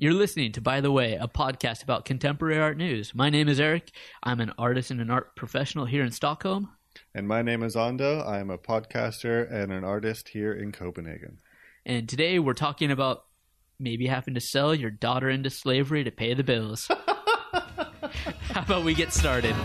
You're 0.00 0.14
listening 0.14 0.52
to 0.52 0.60
By 0.60 0.80
the 0.80 0.92
Way, 0.92 1.14
a 1.14 1.26
podcast 1.26 1.82
about 1.82 2.04
contemporary 2.04 2.60
art 2.60 2.76
news. 2.76 3.16
My 3.16 3.30
name 3.30 3.48
is 3.48 3.58
Eric. 3.58 3.90
I'm 4.22 4.38
an 4.38 4.52
artist 4.56 4.92
and 4.92 5.00
an 5.00 5.10
art 5.10 5.34
professional 5.34 5.86
here 5.86 6.04
in 6.04 6.12
Stockholm. 6.12 6.68
And 7.16 7.26
my 7.26 7.42
name 7.42 7.64
is 7.64 7.74
Ando. 7.74 8.24
I'm 8.24 8.48
a 8.48 8.58
podcaster 8.58 9.52
and 9.52 9.72
an 9.72 9.82
artist 9.82 10.28
here 10.28 10.52
in 10.52 10.70
Copenhagen. 10.70 11.40
And 11.84 12.08
today 12.08 12.38
we're 12.38 12.54
talking 12.54 12.92
about 12.92 13.24
maybe 13.80 14.06
having 14.06 14.34
to 14.34 14.40
sell 14.40 14.72
your 14.72 14.92
daughter 14.92 15.28
into 15.28 15.50
slavery 15.50 16.04
to 16.04 16.12
pay 16.12 16.32
the 16.32 16.44
bills. 16.44 16.88
How 18.52 18.62
about 18.62 18.84
we 18.84 18.94
get 18.94 19.12
started? 19.12 19.56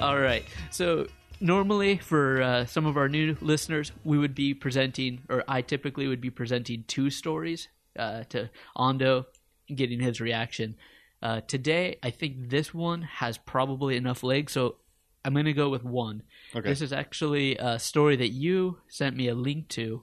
All 0.00 0.18
right. 0.18 0.44
So 0.72 1.06
normally 1.44 1.98
for 1.98 2.42
uh, 2.42 2.64
some 2.64 2.86
of 2.86 2.96
our 2.96 3.08
new 3.08 3.36
listeners, 3.42 3.92
we 4.02 4.16
would 4.16 4.34
be 4.34 4.54
presenting, 4.54 5.20
or 5.28 5.44
I 5.46 5.60
typically 5.60 6.08
would 6.08 6.20
be 6.20 6.30
presenting 6.30 6.84
two 6.88 7.10
stories 7.10 7.68
uh, 7.98 8.24
to 8.30 8.50
Ando, 8.76 9.26
getting 9.72 10.00
his 10.00 10.20
reaction. 10.22 10.74
Uh, 11.22 11.42
today, 11.42 11.98
I 12.02 12.10
think 12.10 12.48
this 12.48 12.72
one 12.72 13.02
has 13.02 13.36
probably 13.36 13.96
enough 13.96 14.22
legs, 14.22 14.52
so 14.52 14.76
I'm 15.22 15.34
going 15.34 15.44
to 15.44 15.52
go 15.52 15.68
with 15.68 15.84
one. 15.84 16.22
Okay. 16.56 16.66
This 16.66 16.80
is 16.80 16.92
actually 16.92 17.56
a 17.58 17.78
story 17.78 18.16
that 18.16 18.30
you 18.30 18.78
sent 18.88 19.14
me 19.14 19.28
a 19.28 19.34
link 19.34 19.68
to, 19.68 20.02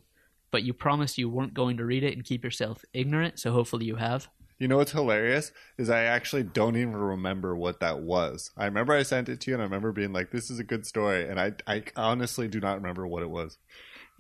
but 0.52 0.64
you 0.64 0.74
promised 0.74 1.18
you 1.18 1.28
weren't 1.28 1.56
going 1.56 1.78
to 1.78 1.86
read 1.86 2.04
it 2.04 2.14
and 2.14 2.24
keep 2.24 2.44
yourself 2.44 2.86
ignorant, 2.94 3.40
so 3.40 3.52
hopefully 3.52 3.86
you 3.86 3.96
have. 3.96 4.30
You 4.62 4.68
know 4.68 4.78
what's 4.78 4.92
hilarious 4.92 5.52
is 5.80 5.90
I 5.90 6.04
actually 6.04 6.44
don't 6.44 6.78
even 6.78 6.96
remember 6.96 7.56
what 7.56 7.80
that 7.80 8.02
was. 8.02 8.52
I 8.56 8.66
remember 8.66 8.94
I 8.94 9.02
sent 9.02 9.28
it 9.28 9.42
to 9.42 9.50
you, 9.50 9.56
and 9.56 9.62
I 9.64 9.66
remember 9.66 9.92
being 9.92 10.14
like, 10.14 10.30
"This 10.30 10.52
is 10.52 10.60
a 10.60 10.64
good 10.64 10.86
story," 10.86 11.28
and 11.28 11.40
I, 11.40 11.54
I 11.66 11.82
honestly 11.96 12.48
do 12.48 12.60
not 12.60 12.76
remember 12.76 13.08
what 13.08 13.24
it 13.24 13.32
was. 13.32 13.58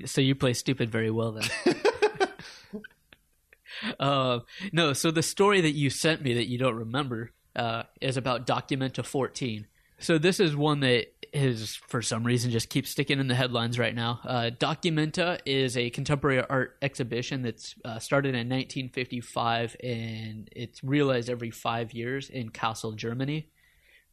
So 0.05 0.19
you 0.19 0.33
play 0.33 0.53
stupid 0.53 0.89
very 0.89 1.11
well 1.11 1.33
then. 1.33 1.75
uh, 3.99 4.39
no, 4.71 4.93
so 4.93 5.11
the 5.11 5.21
story 5.21 5.61
that 5.61 5.75
you 5.75 5.91
sent 5.91 6.23
me 6.23 6.33
that 6.33 6.47
you 6.47 6.57
don't 6.57 6.73
remember 6.73 7.33
uh, 7.55 7.83
is 8.01 8.17
about 8.17 8.47
Documenta 8.47 9.05
14. 9.05 9.67
So 9.99 10.17
this 10.17 10.39
is 10.39 10.55
one 10.55 10.79
that 10.79 11.20
is, 11.33 11.75
for 11.87 12.01
some 12.01 12.23
reason, 12.23 12.51
just 12.51 12.69
keeps 12.69 12.89
sticking 12.89 13.19
in 13.19 13.27
the 13.27 13.35
headlines 13.35 13.79
right 13.79 13.95
now. 13.95 14.19
Uh, 14.23 14.49
Documenta 14.57 15.39
is 15.45 15.77
a 15.77 15.89
contemporary 15.89 16.43
art 16.49 16.77
exhibition 16.81 17.41
that's 17.41 17.75
uh, 17.85 17.99
started 17.99 18.29
in 18.29 18.49
1955 18.49 19.75
and 19.81 20.49
it's 20.51 20.83
realized 20.83 21.29
every 21.29 21.51
five 21.51 21.93
years 21.93 22.29
in 22.29 22.49
Kassel, 22.49 22.95
Germany. 22.95 23.49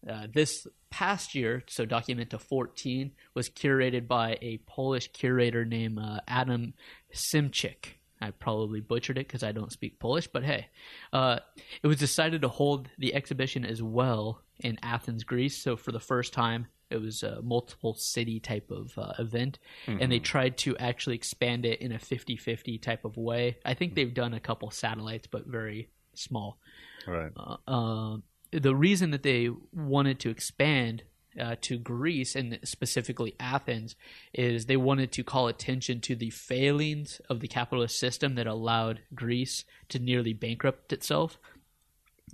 Uh, 0.08 0.28
this 0.32 0.66
past 0.90 1.34
year, 1.34 1.64
so 1.66 1.84
Documenta 1.84 2.40
14 2.40 3.10
was 3.34 3.48
curated 3.48 4.06
by 4.06 4.38
a 4.40 4.58
Polish 4.58 5.08
curator 5.12 5.64
named 5.64 5.98
uh, 5.98 6.20
Adam 6.28 6.74
Szymczyk. 7.12 7.94
I 8.20 8.30
probably 8.30 8.80
butchered 8.80 9.18
it 9.18 9.26
because 9.26 9.42
I 9.42 9.52
don't 9.52 9.72
speak 9.72 9.98
Polish, 9.98 10.28
but 10.28 10.44
hey. 10.44 10.68
Uh, 11.12 11.38
it 11.82 11.86
was 11.86 11.98
decided 11.98 12.42
to 12.42 12.48
hold 12.48 12.88
the 12.98 13.14
exhibition 13.14 13.64
as 13.64 13.82
well 13.82 14.42
in 14.60 14.78
Athens, 14.82 15.24
Greece. 15.24 15.62
So 15.62 15.76
for 15.76 15.92
the 15.92 16.00
first 16.00 16.32
time, 16.32 16.66
it 16.90 17.00
was 17.00 17.22
a 17.22 17.42
multiple 17.42 17.94
city 17.94 18.40
type 18.40 18.70
of 18.70 18.96
uh, 18.96 19.12
event. 19.18 19.58
And 20.00 20.10
they 20.10 20.18
tried 20.18 20.56
to 20.58 20.76
actually 20.78 21.16
expand 21.16 21.66
it 21.66 21.80
in 21.80 21.92
a 21.92 21.98
50 21.98 22.36
50 22.36 22.78
type 22.78 23.04
of 23.04 23.16
way. 23.16 23.58
I 23.64 23.74
think 23.74 23.94
they've 23.94 24.12
done 24.12 24.34
a 24.34 24.40
couple 24.40 24.70
satellites, 24.70 25.26
but 25.26 25.46
very 25.46 25.90
small 26.14 26.58
All 27.06 27.14
right. 27.14 27.32
uh, 27.68 28.16
the 28.50 28.74
reason 28.74 29.10
that 29.10 29.22
they 29.22 29.50
wanted 29.72 30.20
to 30.20 30.30
expand 30.30 31.04
uh, 31.40 31.56
to 31.60 31.78
Greece 31.78 32.34
and 32.34 32.58
specifically 32.64 33.34
Athens 33.38 33.94
is 34.32 34.66
they 34.66 34.76
wanted 34.76 35.12
to 35.12 35.22
call 35.22 35.48
attention 35.48 36.00
to 36.00 36.16
the 36.16 36.30
failings 36.30 37.20
of 37.28 37.40
the 37.40 37.48
capitalist 37.48 37.98
system 37.98 38.34
that 38.34 38.46
allowed 38.46 39.00
Greece 39.14 39.64
to 39.90 39.98
nearly 39.98 40.32
bankrupt 40.32 40.92
itself. 40.92 41.38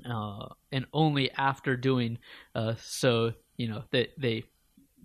Uh, 0.09 0.49
and 0.73 0.87
only 0.93 1.31
after 1.33 1.77
doing 1.77 2.19
uh, 2.55 2.75
so, 2.81 3.33
you 3.57 3.69
know, 3.69 3.85
that 3.93 4.11
they 4.19 4.45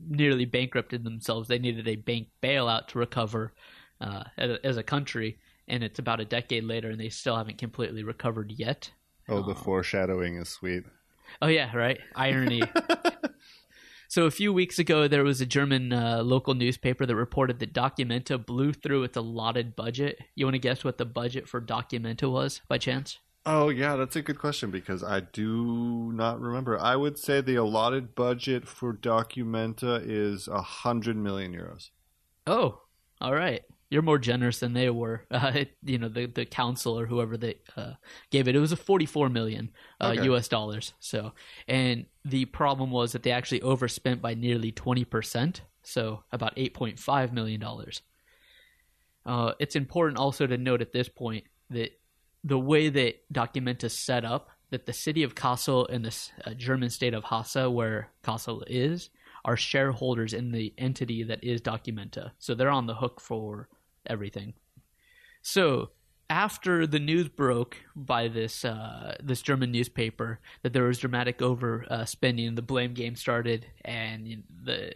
nearly 0.08 0.46
bankrupted 0.46 1.04
themselves, 1.04 1.48
they 1.48 1.60
needed 1.60 1.88
a 1.88 1.96
bank 1.96 2.30
bailout 2.42 2.88
to 2.88 3.00
recover 3.00 3.54
uh, 4.02 4.24
as 4.38 4.52
a- 4.52 4.66
as 4.66 4.78
a 4.78 4.84
country. 4.84 5.38
And 5.68 5.84
it's 5.84 6.00
about 6.00 6.20
a 6.20 6.26
decade 6.26 6.64
later, 6.64 6.90
and 6.90 7.00
they 7.00 7.09
still 7.09 7.38
haven't 7.38 7.59
completely 7.59 8.04
recovered 8.04 8.52
yet. 8.52 8.92
Oh, 9.28 9.44
the 9.44 9.54
foreshadowing 9.54 10.38
is 10.38 10.50
sweet. 10.50 10.84
Oh 11.42 11.48
yeah, 11.48 11.76
right. 11.76 12.00
Irony. 12.16 12.64
so 14.08 14.26
a 14.26 14.32
few 14.32 14.52
weeks 14.52 14.80
ago, 14.80 15.08
there 15.08 15.24
was 15.24 15.42
a 15.42 15.46
German 15.46 15.94
uh, 15.94 16.24
local 16.24 16.56
newspaper 16.56 17.06
that 17.06 17.16
reported 17.16 17.59
that 17.59 17.74
Documenta 17.74 18.44
blew 18.44 18.74
through 18.74 19.04
its 19.04 19.18
allotted 19.18 19.76
budget. 19.76 20.18
You 20.34 20.48
want 20.48 20.56
to 20.56 20.59
guess 20.59 20.84
what 20.84 20.98
the 20.98 21.06
budget 21.06 21.48
for 21.48 21.62
Documenta 21.62 22.32
was, 22.32 22.62
by 22.68 22.80
chance? 22.80 23.20
Oh 23.46 23.70
yeah, 23.70 23.96
that's 23.96 24.16
a 24.16 24.22
good 24.22 24.38
question 24.38 24.70
because 24.70 25.04
I 25.04 25.22
do 25.22 26.12
not 26.14 26.40
remember. 26.40 26.78
I 26.80 26.96
would 26.96 27.18
say 27.18 27.42
the 27.42 27.56
allotted 27.56 28.14
budget 28.14 28.68
for 28.68 28.94
Documenta 28.94 30.02
is 30.06 30.48
a 30.48 30.62
hundred 30.62 31.16
million 31.18 31.54
euros. 31.54 31.90
Oh, 32.46 32.82
all 33.22 33.34
right. 33.34 33.64
You're 33.90 34.04
more 34.04 34.20
generous 34.20 34.60
than 34.60 34.74
they 34.74 34.90
were. 34.90 35.26
Uh, 35.32 35.52
it- 35.56 35.78
you 35.84 35.98
know, 35.98 36.10
the 36.10 36.28
the 36.28 36.46
council 36.46 37.00
or 37.00 37.06
whoever 37.08 37.38
they 37.38 37.56
uh, 37.76 37.94
gave 38.30 38.48
it. 38.48 38.56
It 38.56 38.60
was 38.60 38.72
a 38.72 38.76
44 38.78 39.30
million 39.30 39.72
uh, 40.02 40.14
Okay. 40.16 40.24
U.S. 40.26 40.48
dollars. 40.48 40.94
So, 41.00 41.34
and 41.68 42.06
the 42.26 42.46
problem 42.46 42.92
was 42.92 43.14
that 43.14 43.24
they 43.24 43.32
actually 43.32 43.62
overspent 43.62 44.22
by 44.22 44.34
nearly 44.36 44.72
20 44.72 45.06
percent. 45.06 45.62
So, 45.82 46.24
about 46.32 46.56
8.5 46.58 47.32
million 47.32 47.60
dollars. 47.60 48.02
Uh, 49.26 49.54
it's 49.60 49.76
important 49.76 50.18
also 50.20 50.46
to 50.46 50.58
note 50.58 50.82
at 50.82 50.92
this 50.92 51.10
point 51.10 51.46
that 51.70 51.99
the 52.44 52.60
way 52.60 52.90
that 52.90 53.22
Documenta 53.34 53.86
is 53.86 53.98
set 53.98 54.26
up, 54.26 54.50
that 54.70 54.86
the 54.86 54.94
city 54.94 55.24
of 55.24 55.36
Kassel 55.36 55.88
and 55.90 56.06
the 56.06 56.16
uh, 56.46 56.54
German 56.54 56.90
state 56.90 57.14
of 57.14 57.24
Hesse, 57.26 57.70
where 57.70 58.12
Kassel 58.24 58.64
is, 58.68 59.10
are 59.46 59.58
shareholders 59.58 60.34
in 60.34 60.52
the 60.52 60.74
entity 60.78 61.24
that 61.24 61.44
is 61.44 61.62
Documenta. 61.62 62.32
So 62.40 62.54
they're 62.54 62.70
on 62.70 62.88
the 62.88 62.96
hook 62.96 63.20
for 63.20 63.70
everything. 64.06 64.54
So 65.42 65.92
after 66.30 66.86
the 66.86 67.00
news 67.00 67.28
broke 67.28 67.78
by 67.96 68.28
this 68.28 68.64
uh, 68.64 69.16
this 69.24 69.42
German 69.42 69.72
newspaper 69.72 70.40
that 70.62 70.74
there 70.74 70.84
was 70.84 71.00
dramatic 71.00 71.40
overspending, 71.40 72.52
uh, 72.52 72.56
the 72.56 72.62
blame 72.62 72.94
game 72.94 73.16
started, 73.16 73.66
and 73.84 74.44
the 74.64 74.94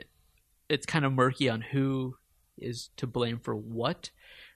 it's 0.70 0.86
kind 0.86 1.06
of 1.06 1.14
murky 1.14 1.50
on 1.50 1.62
who 1.62 2.16
is 2.58 2.90
to 2.98 3.08
blame 3.08 3.40
for 3.40 3.56
what. 3.56 4.12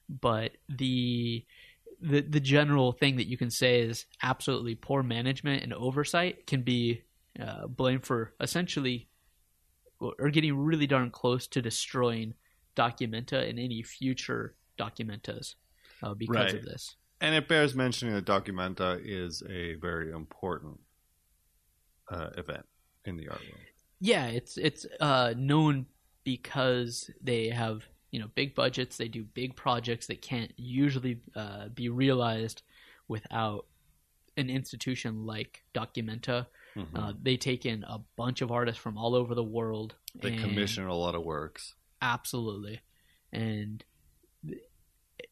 But 0.10 0.52
the 0.70 1.46
the 2.02 2.22
the 2.22 2.40
general 2.40 2.92
thing 2.92 3.18
that 3.18 3.28
you 3.28 3.38
can 3.38 3.50
say 3.50 3.82
is 3.82 4.06
absolutely 4.22 4.76
poor 4.76 5.04
management 5.04 5.64
and 5.64 5.74
oversight 5.74 6.46
can 6.48 6.62
be 6.62 7.02
uh, 7.40 7.68
blamed 7.68 8.06
for 8.06 8.34
essentially 8.40 9.10
or 10.00 10.30
getting 10.30 10.56
really 10.56 10.86
darn 10.86 11.10
close 11.10 11.48
to 11.48 11.62
destroying 11.62 12.34
Documenta 12.76 13.50
and 13.50 13.58
any 13.60 13.82
future 13.82 14.56
Documentas 14.78 15.56
uh, 16.04 16.14
because 16.14 16.36
Right. 16.36 16.54
of 16.54 16.64
this. 16.64 16.96
And 17.20 17.34
it 17.34 17.48
bears 17.48 17.74
mentioning 17.74 18.14
that 18.14 18.26
Documenta 18.26 19.02
is 19.04 19.42
a 19.50 19.74
very 19.76 20.12
important 20.12 20.80
uh, 22.12 22.30
event 22.38 22.66
in 23.06 23.18
the 23.18 23.28
art 23.28 23.42
world. 23.42 23.66
Yeah, 24.00 24.28
it's 24.28 24.58
it's 24.58 24.86
uh, 25.00 25.34
known 25.36 25.88
because 26.24 27.10
they 27.22 27.50
have 27.50 27.88
you 28.12 28.20
know 28.20 28.28
big 28.36 28.56
budgets. 28.56 28.98
They 28.98 29.08
do 29.08 29.24
big 29.24 29.56
projects 29.56 30.08
that 30.08 30.22
can't 30.22 30.52
usually 30.58 31.20
uh, 31.36 31.68
be 31.70 31.90
realized 31.90 32.62
without 33.08 33.66
an 34.38 34.50
institution 34.50 35.26
like 35.26 35.64
Documenta. 35.74 36.46
Mhm. 36.76 36.88
Uh, 36.96 37.14
they 37.22 37.38
take 37.38 37.66
in 37.66 37.84
a 37.84 38.00
bunch 38.16 38.42
of 38.42 38.52
artists 38.52 38.80
from 38.82 38.98
all 38.98 39.16
over 39.16 39.34
the 39.36 39.44
world. 39.44 39.96
they 40.16 40.36
commission 40.36 40.86
a 40.88 40.96
lot 40.96 41.16
of 41.16 41.24
works. 41.24 41.76
absolutely 42.02 42.80
and 43.34 43.84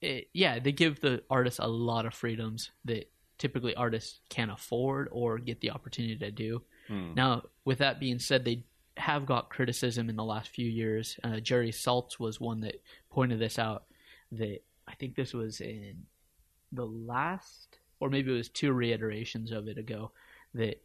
it, 0.02 0.28
yeah 0.34 0.60
they 0.60 0.72
give 0.72 1.00
the 1.02 1.24
artists 1.30 1.60
a 1.60 1.68
lot 1.68 2.06
of 2.06 2.14
freedoms 2.14 2.72
that 2.86 3.10
typically 3.38 3.76
artists 3.76 4.20
can't 4.30 4.52
afford 4.52 5.08
or 5.12 5.38
get 5.38 5.62
the 5.62 5.72
opportunity 5.72 6.18
to 6.18 6.32
do 6.32 6.62
Hmm. 6.88 7.14
now 7.16 7.44
with 7.64 7.80
that 7.80 8.00
being 8.00 8.20
said 8.20 8.46
they 8.46 8.64
have 8.98 9.26
got 9.26 9.50
criticism 9.50 10.10
in 10.10 10.16
the 10.16 10.24
last 10.24 10.50
few 10.50 10.68
years 10.68 11.20
uh, 11.24 11.40
jerry 11.40 11.72
saltz 11.72 12.20
was 12.20 12.40
one 12.40 12.62
that 12.62 12.82
pointed 13.12 13.40
this 13.40 13.60
out 13.60 13.86
that 14.32 14.60
i 14.88 14.96
think 14.96 15.16
this 15.16 15.34
was 15.34 15.62
in 15.62 16.04
the 16.72 16.86
last 16.86 17.78
or 18.00 18.10
maybe 18.10 18.32
it 18.32 18.38
was 18.38 18.50
two 18.50 18.72
reiterations 18.72 19.52
of 19.52 19.68
it 19.68 19.78
ago 19.78 20.12
that 20.54 20.82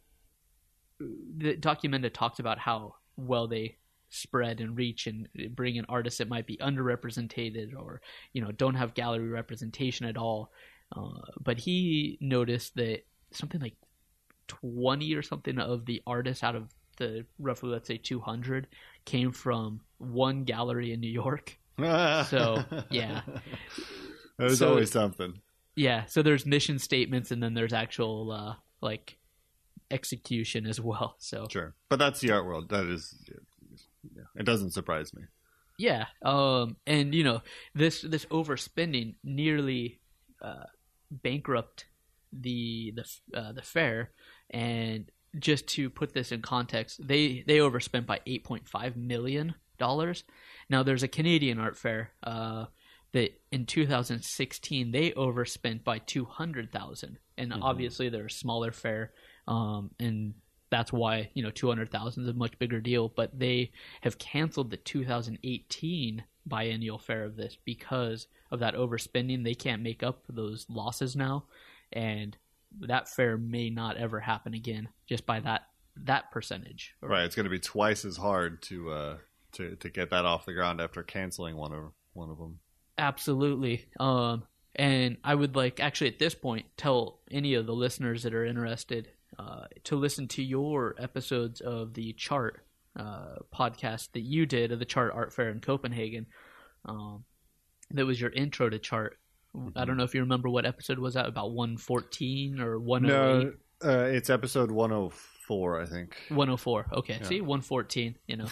the 1.37 1.55
Documenta 1.55 2.13
talked 2.13 2.39
about 2.39 2.59
how 2.59 2.95
well 3.17 3.47
they 3.47 3.77
spread 4.09 4.59
and 4.59 4.75
reach 4.77 5.07
and 5.07 5.27
bring 5.55 5.77
in 5.77 5.85
artists 5.87 6.17
that 6.17 6.29
might 6.29 6.45
be 6.45 6.57
underrepresented 6.57 7.73
or 7.75 8.01
you 8.33 8.41
know 8.41 8.51
don't 8.51 8.75
have 8.75 8.93
gallery 8.93 9.29
representation 9.29 10.05
at 10.05 10.17
all. 10.17 10.51
Uh, 10.95 11.21
but 11.41 11.57
he 11.57 12.17
noticed 12.19 12.75
that 12.75 13.05
something 13.31 13.61
like 13.61 13.75
twenty 14.47 15.13
or 15.15 15.21
something 15.21 15.57
of 15.57 15.85
the 15.85 16.01
artists 16.05 16.43
out 16.43 16.55
of 16.55 16.69
the 16.97 17.25
roughly 17.39 17.69
let's 17.69 17.87
say 17.87 17.97
two 17.97 18.19
hundred 18.19 18.67
came 19.05 19.31
from 19.31 19.81
one 19.97 20.43
gallery 20.43 20.91
in 20.93 20.99
New 20.99 21.11
York. 21.11 21.57
So, 21.79 22.63
yeah. 22.91 23.21
There's 24.37 24.59
So- 24.59 24.69
always 24.69 24.91
something. 24.91 25.41
Yeah, 25.75 26.05
so 26.05 26.21
there's 26.21 26.45
mission 26.45 26.77
statements 26.79 27.31
and 27.31 27.41
then 27.41 27.53
there's 27.53 27.73
actual 27.73 28.31
uh, 28.31 28.55
like 28.81 29.17
execution 29.89 30.67
as 30.67 30.79
well. 30.81 31.15
So 31.19 31.47
Sure, 31.49 31.73
but 31.89 31.97
that's 31.97 32.19
the 32.19 32.31
art 32.31 32.45
world. 32.45 32.69
That 32.69 32.85
is, 32.85 33.15
yeah, 34.15 34.23
it 34.35 34.43
doesn't 34.45 34.71
surprise 34.71 35.13
me. 35.13 35.23
yeah, 35.79 36.05
um, 36.23 36.75
and 36.85 37.15
you 37.15 37.23
know 37.23 37.41
this 37.73 38.01
this 38.01 38.25
overspending 38.25 39.15
nearly 39.23 39.99
uh, 40.41 40.65
bankrupt 41.09 41.85
the 42.33 42.93
the 42.95 43.05
uh, 43.39 43.53
the 43.53 43.61
fair. 43.61 44.11
And 44.49 45.09
just 45.39 45.67
to 45.69 45.89
put 45.89 46.13
this 46.13 46.31
in 46.31 46.41
context, 46.41 47.05
they 47.05 47.43
they 47.47 47.59
overspent 47.59 48.05
by 48.05 48.19
8.5 48.27 48.95
million 48.95 49.55
dollars. 49.77 50.23
Now 50.69 50.83
there's 50.83 51.03
a 51.03 51.07
Canadian 51.07 51.59
art 51.59 51.77
fair. 51.77 52.11
Uh, 52.23 52.65
that 53.13 53.33
in 53.51 53.65
2016 53.65 54.91
they 54.91 55.11
overspent 55.13 55.83
by 55.83 55.99
200,000 55.99 57.17
and 57.37 57.51
Mhm. 57.51 57.59
obviously 57.61 58.07
they're 58.07 58.27
a 58.27 58.31
smaller 58.31 58.71
fair 58.71 59.11
um, 59.49 59.91
and 59.99 60.33
that's 60.69 60.93
why 60.93 61.29
you 61.33 61.43
know 61.43 61.51
200,000 61.51 62.23
is 62.23 62.29
a 62.29 62.33
much 62.33 62.57
bigger 62.57 62.79
deal 62.79 63.09
but 63.09 63.37
they 63.37 63.69
have 63.99 64.17
canceled 64.17 64.69
the 64.69 64.77
2018 64.77 66.23
biennial 66.45 66.97
fair 66.97 67.25
of 67.25 67.35
this 67.35 67.57
because 67.65 68.27
of 68.49 68.59
that 68.59 68.75
overspending 68.75 69.43
they 69.43 69.55
can't 69.55 69.81
make 69.81 70.03
up 70.03 70.23
those 70.29 70.65
losses 70.69 71.13
now 71.13 71.43
and 71.91 72.37
that 72.79 73.09
fair 73.09 73.37
may 73.37 73.69
not 73.69 73.97
ever 73.97 74.19
happen 74.19 74.53
again 74.53 74.87
just 75.07 75.25
by 75.25 75.39
that 75.39 75.63
that 75.97 76.31
percentage 76.31 76.95
Right, 77.01 77.25
it's 77.25 77.35
going 77.35 77.43
to 77.43 77.49
be 77.49 77.59
twice 77.59 78.05
as 78.05 78.17
hard 78.17 78.61
to 78.63 78.91
uh, 78.91 79.17
to 79.53 79.75
to 79.75 79.89
get 79.89 80.09
that 80.11 80.25
off 80.25 80.45
the 80.45 80.53
ground 80.53 80.81
after 80.81 81.03
canceling 81.03 81.55
one 81.55 81.73
of 81.73 81.91
one 82.13 82.29
of 82.29 82.37
them. 82.37 82.59
Absolutely. 82.97 83.85
Um, 83.99 84.43
and 84.75 85.17
I 85.23 85.35
would 85.35 85.55
like 85.55 85.79
actually 85.79 86.11
at 86.11 86.19
this 86.19 86.35
point 86.35 86.65
tell 86.77 87.19
any 87.29 87.55
of 87.55 87.65
the 87.65 87.73
listeners 87.73 88.23
that 88.23 88.33
are 88.33 88.45
interested 88.45 89.09
uh, 89.37 89.65
to 89.85 89.95
listen 89.95 90.27
to 90.29 90.43
your 90.43 90.95
episodes 90.99 91.61
of 91.61 91.93
the 91.93 92.13
chart 92.13 92.63
uh, 92.97 93.35
podcast 93.53 94.09
that 94.13 94.21
you 94.21 94.45
did 94.45 94.71
of 94.71 94.79
the 94.79 94.85
chart 94.85 95.11
art 95.13 95.33
fair 95.33 95.49
in 95.49 95.59
Copenhagen. 95.59 96.25
Um, 96.85 97.23
that 97.91 98.05
was 98.05 98.19
your 98.19 98.31
intro 98.31 98.69
to 98.69 98.79
chart. 98.79 99.17
I 99.75 99.85
don't 99.85 99.97
know 99.97 100.03
if 100.03 100.13
you 100.13 100.21
remember 100.21 100.49
what 100.49 100.65
episode 100.65 100.99
was 100.99 101.15
that 101.15 101.27
about 101.27 101.51
114 101.51 102.59
or 102.59 102.79
108. 102.79 103.53
No, 103.83 103.89
uh, 103.89 104.05
it's 104.05 104.29
episode 104.29 104.71
one 104.71 104.91
hundred 104.91 105.11
four, 105.51 105.81
I 105.81 105.85
think. 105.85 106.15
104. 106.29 106.87
Okay. 106.93 107.17
Yeah. 107.19 107.27
See, 107.27 107.41
114, 107.41 108.15
you 108.27 108.37
know. 108.37 108.47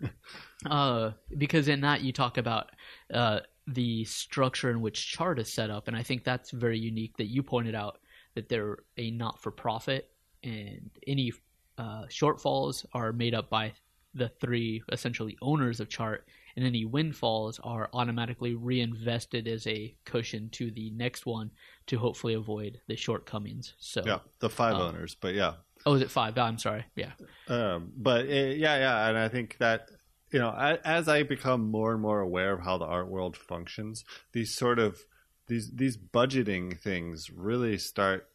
uh, 0.70 1.12
because 1.38 1.68
in 1.68 1.80
that 1.80 2.02
you 2.02 2.12
talk 2.12 2.36
about 2.36 2.70
uh, 3.12 3.40
the 3.66 4.04
structure 4.04 4.70
in 4.70 4.80
which 4.80 5.10
chart 5.10 5.38
is 5.38 5.52
set 5.52 5.70
up. 5.70 5.88
And 5.88 5.96
I 5.96 6.02
think 6.02 6.24
that's 6.24 6.50
very 6.50 6.78
unique 6.78 7.16
that 7.16 7.26
you 7.26 7.42
pointed 7.42 7.74
out 7.74 8.00
that 8.34 8.48
they're 8.48 8.78
a 8.98 9.10
not 9.10 9.42
for 9.42 9.50
profit 9.50 10.10
and 10.44 10.90
any 11.06 11.32
uh, 11.78 12.04
shortfalls 12.10 12.84
are 12.92 13.12
made 13.12 13.34
up 13.34 13.48
by 13.48 13.72
the 14.14 14.28
three 14.40 14.82
essentially 14.92 15.36
owners 15.40 15.80
of 15.80 15.88
chart. 15.88 16.26
And 16.56 16.64
any 16.64 16.86
windfalls 16.86 17.60
are 17.62 17.90
automatically 17.92 18.54
reinvested 18.54 19.46
as 19.46 19.66
a 19.66 19.94
cushion 20.06 20.48
to 20.50 20.70
the 20.70 20.90
next 20.90 21.26
one 21.26 21.50
to 21.86 21.98
hopefully 21.98 22.32
avoid 22.34 22.80
the 22.86 22.96
shortcomings. 22.96 23.74
So, 23.78 24.02
Yeah, 24.06 24.20
the 24.38 24.48
five 24.48 24.76
Um, 24.76 24.80
owners, 24.82 25.14
but 25.14 25.34
yeah, 25.34 25.54
oh, 25.84 25.94
is 25.94 26.02
it 26.02 26.10
five? 26.10 26.38
I'm 26.38 26.58
sorry. 26.58 26.84
Yeah. 26.96 27.12
Um, 27.48 27.92
but 27.96 28.24
uh, 28.26 28.32
yeah, 28.32 28.78
yeah, 28.78 29.08
and 29.08 29.18
I 29.18 29.28
think 29.28 29.58
that 29.58 29.90
you 30.32 30.38
know, 30.40 30.48
I, 30.48 30.78
as 30.84 31.08
I 31.08 31.22
become 31.22 31.70
more 31.70 31.92
and 31.92 32.02
more 32.02 32.20
aware 32.20 32.52
of 32.52 32.60
how 32.60 32.78
the 32.78 32.84
art 32.84 33.08
world 33.08 33.36
functions, 33.36 34.04
these 34.32 34.54
sort 34.54 34.78
of 34.78 34.98
these 35.46 35.70
these 35.72 35.96
budgeting 35.96 36.78
things 36.80 37.30
really 37.30 37.78
start 37.78 38.28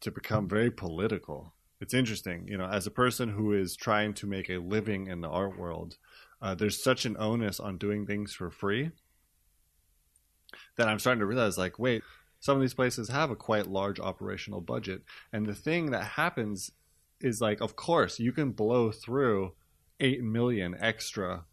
to 0.00 0.10
become 0.10 0.48
very 0.48 0.70
political. 0.70 1.54
It's 1.80 1.94
interesting, 1.94 2.46
you 2.48 2.56
know, 2.56 2.66
as 2.66 2.86
a 2.86 2.90
person 2.90 3.28
who 3.30 3.52
is 3.52 3.76
trying 3.76 4.14
to 4.14 4.26
make 4.26 4.48
a 4.50 4.58
living 4.58 5.06
in 5.06 5.20
the 5.20 5.28
art 5.28 5.58
world, 5.58 5.96
uh, 6.42 6.54
there's 6.54 6.82
such 6.82 7.06
an 7.06 7.16
onus 7.18 7.60
on 7.60 7.78
doing 7.78 8.04
things 8.04 8.34
for 8.34 8.50
free 8.50 8.90
that 10.76 10.88
I'm 10.88 10.98
starting 10.98 11.20
to 11.20 11.26
realize, 11.26 11.56
like, 11.56 11.78
wait, 11.78 12.02
some 12.40 12.56
of 12.56 12.60
these 12.60 12.74
places 12.74 13.08
have 13.08 13.30
a 13.30 13.36
quite 13.36 13.68
large 13.68 14.00
operational 14.00 14.60
budget, 14.60 15.02
and 15.32 15.46
the 15.46 15.54
thing 15.54 15.92
that 15.92 16.02
happens 16.02 16.72
is 17.20 17.40
like, 17.40 17.60
of 17.60 17.76
course, 17.76 18.18
you 18.18 18.32
can 18.32 18.50
blow 18.50 18.90
through 18.90 19.52
eight 20.00 20.22
million 20.22 20.76
extra 20.80 21.44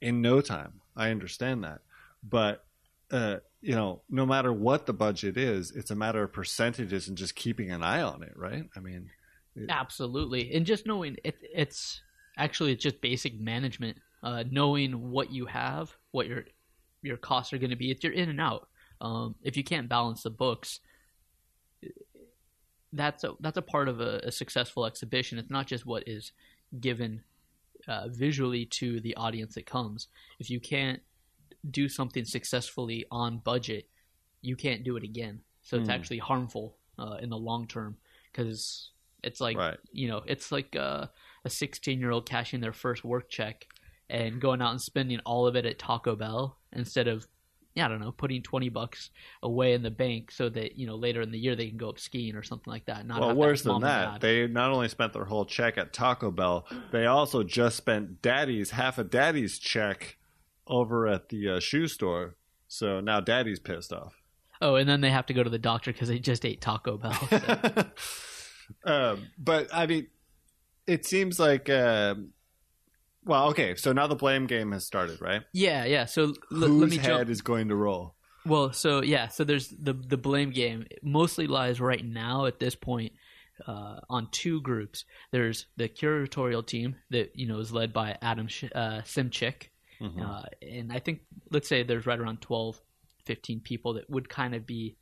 in 0.00 0.20
no 0.20 0.40
time. 0.40 0.80
I 0.96 1.10
understand 1.10 1.62
that, 1.62 1.80
but 2.22 2.64
uh, 3.12 3.36
you 3.60 3.76
know, 3.76 4.02
no 4.10 4.26
matter 4.26 4.52
what 4.52 4.86
the 4.86 4.92
budget 4.92 5.36
is, 5.36 5.70
it's 5.70 5.92
a 5.92 5.94
matter 5.94 6.24
of 6.24 6.32
percentages 6.32 7.06
and 7.06 7.16
just 7.16 7.36
keeping 7.36 7.70
an 7.70 7.82
eye 7.82 8.02
on 8.02 8.22
it, 8.24 8.32
right? 8.34 8.64
I 8.74 8.80
mean, 8.80 9.10
Absolutely, 9.68 10.52
and 10.52 10.66
just 10.66 10.86
knowing 10.86 11.16
it, 11.22 11.36
it's 11.54 12.02
actually 12.36 12.72
it's 12.72 12.82
just 12.82 13.00
basic 13.00 13.38
management. 13.38 13.98
Uh, 14.22 14.44
knowing 14.50 15.10
what 15.10 15.32
you 15.32 15.46
have, 15.46 15.96
what 16.12 16.26
your 16.28 16.44
your 17.02 17.16
costs 17.16 17.52
are 17.52 17.58
going 17.58 17.70
to 17.70 17.76
be. 17.76 17.90
If 17.90 18.04
you're 18.04 18.12
in 18.12 18.28
and 18.28 18.40
out, 18.40 18.68
um, 19.00 19.34
if 19.42 19.56
you 19.56 19.64
can't 19.64 19.88
balance 19.88 20.22
the 20.22 20.30
books, 20.30 20.80
that's 22.92 23.24
a 23.24 23.32
that's 23.40 23.56
a 23.56 23.62
part 23.62 23.88
of 23.88 24.00
a, 24.00 24.20
a 24.24 24.32
successful 24.32 24.86
exhibition. 24.86 25.38
It's 25.38 25.50
not 25.50 25.66
just 25.66 25.86
what 25.86 26.04
is 26.06 26.32
given 26.80 27.22
uh, 27.88 28.08
visually 28.08 28.66
to 28.66 29.00
the 29.00 29.14
audience 29.16 29.54
that 29.54 29.66
comes. 29.66 30.08
If 30.38 30.50
you 30.50 30.60
can't 30.60 31.00
do 31.70 31.88
something 31.88 32.24
successfully 32.24 33.06
on 33.10 33.38
budget, 33.38 33.88
you 34.40 34.56
can't 34.56 34.84
do 34.84 34.96
it 34.96 35.04
again. 35.04 35.40
So 35.62 35.76
it's 35.76 35.88
Hmm. 35.88 35.92
actually 35.94 36.18
harmful 36.18 36.76
uh, 36.98 37.16
in 37.20 37.30
the 37.30 37.38
long 37.38 37.66
term 37.66 37.96
because 38.32 38.90
it's 39.22 39.40
like 39.40 39.56
right? 39.56 39.78
you 39.92 40.08
know, 40.08 40.22
it's 40.26 40.52
like 40.52 40.76
uh, 40.76 41.06
a 41.44 41.50
16 41.50 41.98
year 41.98 42.10
old 42.10 42.26
cashing 42.28 42.60
their 42.60 42.72
first 42.72 43.04
work 43.04 43.30
check 43.30 43.66
and 44.12 44.40
going 44.40 44.60
out 44.60 44.72
and 44.72 44.80
spending 44.80 45.18
all 45.20 45.46
of 45.46 45.56
it 45.56 45.64
at 45.64 45.78
Taco 45.78 46.14
Bell 46.14 46.58
instead 46.70 47.08
of, 47.08 47.26
yeah, 47.74 47.86
I 47.86 47.88
don't 47.88 47.98
know, 47.98 48.12
putting 48.12 48.42
20 48.42 48.68
bucks 48.68 49.08
away 49.42 49.72
in 49.72 49.82
the 49.82 49.90
bank 49.90 50.30
so 50.30 50.50
that, 50.50 50.76
you 50.76 50.86
know, 50.86 50.96
later 50.96 51.22
in 51.22 51.32
the 51.32 51.38
year 51.38 51.56
they 51.56 51.68
can 51.68 51.78
go 51.78 51.88
up 51.88 51.98
skiing 51.98 52.36
or 52.36 52.42
something 52.42 52.70
like 52.70 52.84
that. 52.84 53.06
Not 53.06 53.20
Well, 53.20 53.34
worse 53.34 53.62
that 53.62 53.70
than 53.70 53.80
that, 53.80 54.20
they 54.20 54.46
not 54.46 54.70
only 54.70 54.88
spent 54.88 55.14
their 55.14 55.24
whole 55.24 55.46
check 55.46 55.78
at 55.78 55.94
Taco 55.94 56.30
Bell, 56.30 56.66
they 56.92 57.06
also 57.06 57.42
just 57.42 57.78
spent 57.78 58.20
daddy's 58.20 58.72
half 58.72 58.98
of 58.98 59.10
daddy's 59.10 59.58
check 59.58 60.18
over 60.66 61.08
at 61.08 61.30
the 61.30 61.48
uh, 61.48 61.60
shoe 61.60 61.88
store. 61.88 62.36
So 62.68 63.00
now 63.00 63.20
daddy's 63.20 63.60
pissed 63.60 63.94
off. 63.94 64.20
Oh, 64.60 64.74
and 64.74 64.86
then 64.86 65.00
they 65.00 65.10
have 65.10 65.26
to 65.26 65.34
go 65.34 65.42
to 65.42 65.50
the 65.50 65.58
doctor 65.58 65.90
because 65.90 66.08
they 66.08 66.18
just 66.18 66.44
ate 66.44 66.60
Taco 66.60 66.98
Bell. 66.98 67.18
So. 67.30 67.84
um, 68.84 69.28
but 69.38 69.68
I 69.72 69.86
mean, 69.86 70.08
it 70.86 71.06
seems 71.06 71.40
like. 71.40 71.70
Um, 71.70 72.34
well, 73.24 73.48
okay, 73.50 73.74
so 73.76 73.92
now 73.92 74.06
the 74.06 74.16
blame 74.16 74.46
game 74.46 74.72
has 74.72 74.84
started, 74.86 75.20
right? 75.20 75.42
yeah, 75.52 75.84
yeah. 75.84 76.04
So 76.06 76.22
l- 76.24 76.34
let 76.50 76.68
Whose 76.68 76.90
me 76.90 76.96
head 76.98 77.06
jump. 77.18 77.30
is 77.30 77.42
going 77.42 77.68
to 77.68 77.76
roll? 77.76 78.14
Well, 78.44 78.72
so 78.72 79.02
yeah, 79.02 79.28
so 79.28 79.44
there's 79.44 79.68
the 79.68 79.92
the 79.94 80.16
blame 80.16 80.50
game 80.50 80.84
It 80.90 81.04
mostly 81.04 81.46
lies 81.46 81.80
right 81.80 82.04
now 82.04 82.46
at 82.46 82.58
this 82.58 82.74
point 82.74 83.12
uh, 83.66 84.00
on 84.10 84.28
two 84.32 84.60
groups. 84.62 85.04
There's 85.30 85.66
the 85.76 85.88
curatorial 85.88 86.66
team 86.66 86.96
that 87.10 87.30
you 87.36 87.46
know 87.46 87.58
is 87.60 87.72
led 87.72 87.92
by 87.92 88.18
Adam 88.20 88.48
Sh- 88.48 88.64
uh, 88.74 89.02
Szymczyk, 89.04 89.68
Mhm. 90.00 90.20
uh, 90.20 90.42
and 90.60 90.92
I 90.92 90.98
think 90.98 91.20
let's 91.50 91.68
say 91.68 91.84
there's 91.84 92.06
right 92.06 92.18
around 92.18 92.40
12, 92.40 92.80
15 93.24 93.60
people 93.60 93.94
that 93.94 94.10
would 94.10 94.28
kind 94.28 94.54
of 94.56 94.66
be 94.66 94.96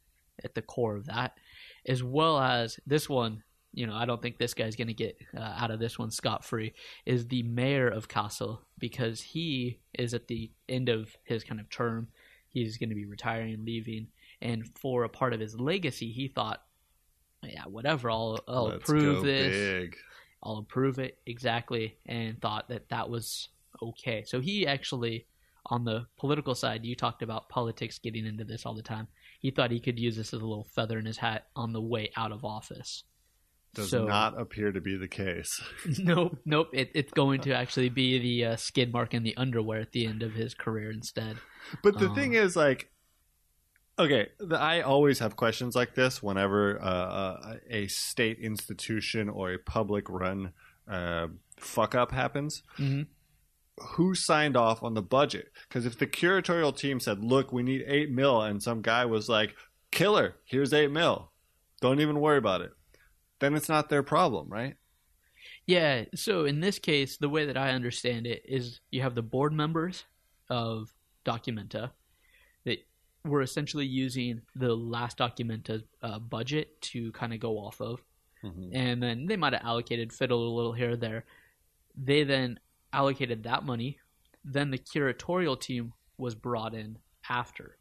at 0.44 0.54
the 0.54 0.62
core 0.62 0.96
of 0.96 1.06
that, 1.06 1.38
as 1.86 2.02
well 2.02 2.38
as 2.38 2.78
this 2.86 3.08
one. 3.08 3.42
You 3.72 3.86
know, 3.86 3.94
I 3.94 4.04
don't 4.04 4.20
think 4.20 4.38
this 4.38 4.54
guy's 4.54 4.74
going 4.76 4.88
to 4.88 4.94
get 4.94 5.16
uh, 5.36 5.54
out 5.58 5.70
of 5.70 5.78
this 5.78 5.98
one 5.98 6.10
scot 6.10 6.44
free. 6.44 6.72
Is 7.06 7.28
the 7.28 7.42
mayor 7.44 7.88
of 7.88 8.08
Kassel 8.08 8.58
because 8.78 9.20
he 9.20 9.78
is 9.94 10.12
at 10.12 10.26
the 10.26 10.50
end 10.68 10.88
of 10.88 11.16
his 11.24 11.44
kind 11.44 11.60
of 11.60 11.70
term. 11.70 12.08
He's 12.48 12.78
going 12.78 12.88
to 12.88 12.96
be 12.96 13.06
retiring, 13.06 13.64
leaving, 13.64 14.08
and 14.42 14.66
for 14.76 15.04
a 15.04 15.08
part 15.08 15.32
of 15.32 15.40
his 15.40 15.58
legacy, 15.58 16.10
he 16.10 16.26
thought, 16.26 16.62
"Yeah, 17.44 17.64
whatever. 17.66 18.10
I'll 18.10 18.40
I'll 18.48 18.64
Let's 18.64 18.82
approve 18.82 19.24
this. 19.24 19.54
big. 19.54 19.96
I'll 20.42 20.58
approve 20.58 20.98
it 20.98 21.18
exactly, 21.26 21.96
and 22.06 22.40
thought 22.40 22.68
that 22.70 22.88
that 22.88 23.08
was 23.08 23.48
okay. 23.82 24.24
So 24.26 24.40
he 24.40 24.66
actually, 24.66 25.26
on 25.66 25.84
the 25.84 26.06
political 26.18 26.54
side, 26.54 26.84
you 26.84 26.96
talked 26.96 27.22
about 27.22 27.48
politics 27.48 27.98
getting 27.98 28.26
into 28.26 28.44
this 28.44 28.66
all 28.66 28.74
the 28.74 28.82
time. 28.82 29.06
He 29.38 29.50
thought 29.50 29.70
he 29.70 29.80
could 29.80 29.98
use 29.98 30.16
this 30.16 30.34
as 30.34 30.40
a 30.40 30.46
little 30.46 30.64
feather 30.64 30.98
in 30.98 31.06
his 31.06 31.18
hat 31.18 31.46
on 31.54 31.72
the 31.72 31.80
way 31.80 32.10
out 32.16 32.32
of 32.32 32.44
office. 32.44 33.04
Does 33.74 33.90
So- 33.90 34.04
not 34.06 34.38
appear 34.40 34.72
to 34.72 34.80
be 34.80 34.96
the 34.96 35.06
case. 35.08 35.62
nope, 35.98 36.38
nope. 36.44 36.70
It, 36.72 36.90
it's 36.94 37.12
going 37.12 37.40
to 37.42 37.52
actually 37.54 37.88
be 37.88 38.18
the 38.18 38.44
uh, 38.52 38.56
skid 38.56 38.92
mark 38.92 39.14
in 39.14 39.22
the 39.22 39.36
underwear 39.36 39.80
at 39.80 39.92
the 39.92 40.06
end 40.06 40.22
of 40.22 40.32
his 40.34 40.54
career 40.54 40.90
instead. 40.90 41.36
But 41.82 41.98
the 41.98 42.08
Um, 42.08 42.14
thing 42.16 42.32
is, 42.34 42.56
like, 42.56 42.90
okay, 43.98 44.28
the, 44.40 44.58
I 44.58 44.80
always 44.80 45.20
have 45.20 45.36
questions 45.36 45.76
like 45.76 45.94
this 45.94 46.20
whenever 46.22 46.80
uh, 46.82 46.84
uh, 46.84 47.54
a 47.68 47.86
state 47.86 48.38
institution 48.40 49.28
or 49.28 49.52
a 49.52 49.58
public 49.58 50.08
run 50.08 50.52
uh, 50.88 51.28
fuck 51.56 51.94
up 51.94 52.10
happens. 52.10 52.62
Mm-hmm. 52.78 53.02
who 53.96 54.14
signed 54.14 54.56
off 54.56 54.82
on 54.82 54.94
the 54.94 55.02
budget. 55.02 55.52
Because 55.68 55.86
if 55.86 55.96
the 55.96 56.06
curatorial 56.06 56.76
team 56.76 56.98
said, 56.98 57.22
"Look, 57.22 57.52
we 57.52 57.62
need 57.62 57.84
eight 57.86 58.10
mil," 58.10 58.42
and 58.42 58.60
some 58.62 58.82
guy 58.82 59.04
was 59.04 59.28
like, 59.28 59.54
"Killer, 59.92 60.34
here's 60.44 60.72
eight 60.72 60.90
mil," 60.90 61.30
don't 61.80 62.00
even 62.00 62.18
worry 62.20 62.36
about 62.38 62.60
it. 62.62 62.72
Then 63.40 63.54
it's 63.54 63.68
not 63.68 63.88
their 63.88 64.02
problem, 64.02 64.48
right? 64.48 64.76
Yeah. 65.66 66.04
So 66.14 66.44
in 66.44 66.60
this 66.60 66.78
case, 66.78 67.16
the 67.16 67.28
way 67.28 67.46
that 67.46 67.56
I 67.56 67.70
understand 67.70 68.26
it 68.26 68.42
is 68.46 68.80
you 68.90 69.02
have 69.02 69.14
the 69.14 69.22
board 69.22 69.52
members 69.52 70.04
of 70.48 70.92
Documenta 71.24 71.90
that 72.64 72.78
were 73.24 73.42
essentially 73.42 73.86
using 73.86 74.42
the 74.54 74.74
last 74.74 75.18
Documenta 75.18 75.82
uh, 76.02 76.18
budget 76.18 76.80
to 76.82 77.12
kind 77.12 77.32
of 77.32 77.40
go 77.40 77.56
off 77.58 77.80
of. 77.80 78.02
Mm-hmm. 78.44 78.74
And 78.74 79.02
then 79.02 79.26
they 79.26 79.36
might 79.36 79.52
have 79.52 79.64
allocated, 79.64 80.12
fiddled 80.12 80.46
a 80.46 80.54
little 80.54 80.72
here 80.72 80.92
or 80.92 80.96
there. 80.96 81.24
They 81.96 82.24
then 82.24 82.58
allocated 82.92 83.42
that 83.44 83.64
money. 83.64 83.98
Then 84.44 84.70
the 84.70 84.78
curatorial 84.78 85.60
team 85.60 85.92
was 86.16 86.34
brought 86.34 86.74
in 86.74 86.98
after. 87.28 87.76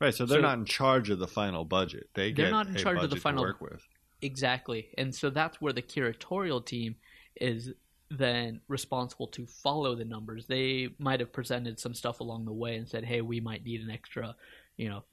Right. 0.00 0.14
So 0.14 0.24
they're 0.26 0.38
So- 0.38 0.42
not 0.42 0.58
in 0.58 0.64
charge 0.64 1.10
of 1.10 1.18
the 1.18 1.26
final 1.26 1.64
budget. 1.64 2.08
They 2.14 2.32
They're 2.32 2.46
get 2.46 2.50
not 2.50 2.66
in 2.68 2.76
charge 2.76 3.02
of 3.02 3.10
the 3.10 3.16
final- 3.16 3.42
work 3.42 3.60
with. 3.60 3.86
Exactly. 4.22 4.88
And 4.98 5.14
so 5.14 5.30
that's 5.30 5.60
where 5.60 5.72
the 5.72 5.82
curatorial 5.82 6.64
team 6.64 6.96
is 7.40 7.72
then 8.10 8.60
responsible 8.68 9.28
to 9.28 9.46
follow 9.46 9.94
the 9.94 10.04
numbers. 10.04 10.46
They 10.46 10.88
might 10.98 11.20
have 11.20 11.32
presented 11.32 11.78
some 11.78 11.94
stuff 11.94 12.20
along 12.20 12.44
the 12.44 12.52
way 12.52 12.76
and 12.76 12.88
said, 12.88 13.04
hey, 13.04 13.20
we 13.20 13.40
might 13.40 13.64
need 13.64 13.80
an 13.80 13.90
extra, 13.90 14.34
you 14.76 14.88
know, 14.88 15.04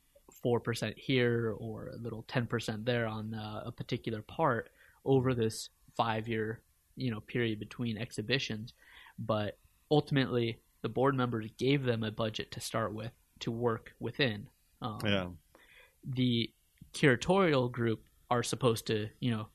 4% 0.43 0.93
here 0.97 1.55
or 1.57 1.87
a 1.89 1.97
little 1.97 2.23
10% 2.23 2.85
there 2.85 3.07
on 3.07 3.33
uh, 3.33 3.63
a 3.65 3.71
particular 3.71 4.21
part 4.21 4.69
over 5.05 5.33
this 5.33 5.69
five 5.95 6.27
year, 6.27 6.61
you 6.95 7.11
know, 7.11 7.21
period 7.21 7.59
between 7.59 7.97
exhibitions. 7.97 8.73
But 9.19 9.57
ultimately, 9.91 10.59
the 10.81 10.89
board 10.89 11.15
members 11.15 11.49
gave 11.57 11.83
them 11.83 12.03
a 12.03 12.11
budget 12.11 12.51
to 12.51 12.59
start 12.59 12.93
with 12.93 13.11
to 13.39 13.51
work 13.51 13.93
within. 13.99 14.47
Um, 14.81 14.99
Yeah. 15.05 15.27
the 16.03 16.51
curatorial 16.93 17.71
group 17.71 18.06
are 18.29 18.43
supposed 18.43 18.87
to, 18.87 19.09
you 19.19 19.31
know, 19.31 19.47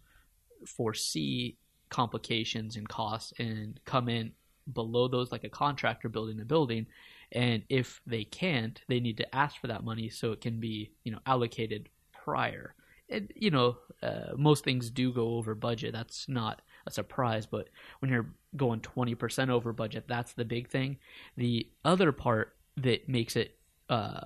foresee 0.66 1.56
complications 1.90 2.76
and 2.76 2.88
costs 2.88 3.32
and 3.38 3.78
come 3.84 4.08
in 4.08 4.32
below 4.72 5.08
those 5.08 5.32
like 5.32 5.44
a 5.44 5.48
contractor 5.48 6.08
building 6.08 6.40
a 6.40 6.44
building. 6.44 6.86
And 7.32 7.62
if 7.68 8.00
they 8.06 8.24
can't, 8.24 8.80
they 8.88 9.00
need 9.00 9.16
to 9.18 9.34
ask 9.34 9.60
for 9.60 9.66
that 9.68 9.84
money 9.84 10.08
so 10.08 10.32
it 10.32 10.40
can 10.40 10.60
be, 10.60 10.92
you 11.04 11.12
know, 11.12 11.18
allocated 11.26 11.88
prior. 12.12 12.74
And, 13.08 13.30
you 13.34 13.50
know, 13.50 13.76
uh, 14.02 14.32
most 14.36 14.64
things 14.64 14.90
do 14.90 15.12
go 15.12 15.36
over 15.36 15.54
budget. 15.54 15.92
That's 15.92 16.28
not 16.28 16.62
a 16.86 16.90
surprise. 16.90 17.46
But 17.46 17.68
when 18.00 18.10
you're 18.10 18.30
going 18.56 18.80
20% 18.80 19.50
over 19.50 19.72
budget, 19.72 20.04
that's 20.08 20.32
the 20.32 20.44
big 20.44 20.68
thing. 20.68 20.98
The 21.36 21.68
other 21.84 22.12
part 22.12 22.56
that 22.78 23.08
makes 23.08 23.36
it 23.36 23.56
uh, 23.88 24.20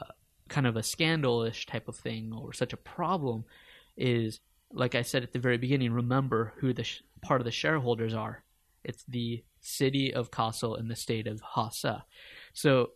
kind 0.48 0.66
of 0.66 0.76
a 0.76 0.80
scandalish 0.80 1.66
type 1.66 1.88
of 1.88 1.96
thing 1.96 2.32
or 2.32 2.52
such 2.52 2.72
a 2.72 2.76
problem 2.76 3.44
is 3.96 4.40
like 4.72 4.94
I 4.94 5.02
said 5.02 5.22
at 5.22 5.32
the 5.32 5.38
very 5.38 5.58
beginning, 5.58 5.92
remember 5.92 6.52
who 6.58 6.72
the 6.72 6.84
sh- 6.84 7.02
part 7.22 7.40
of 7.40 7.44
the 7.44 7.50
shareholders 7.50 8.14
are. 8.14 8.44
It's 8.84 9.04
the 9.08 9.42
city 9.60 10.12
of 10.12 10.30
Kassel 10.30 10.78
and 10.78 10.90
the 10.90 10.96
state 10.96 11.26
of 11.26 11.40
Hesse. 11.54 12.02
So 12.52 12.90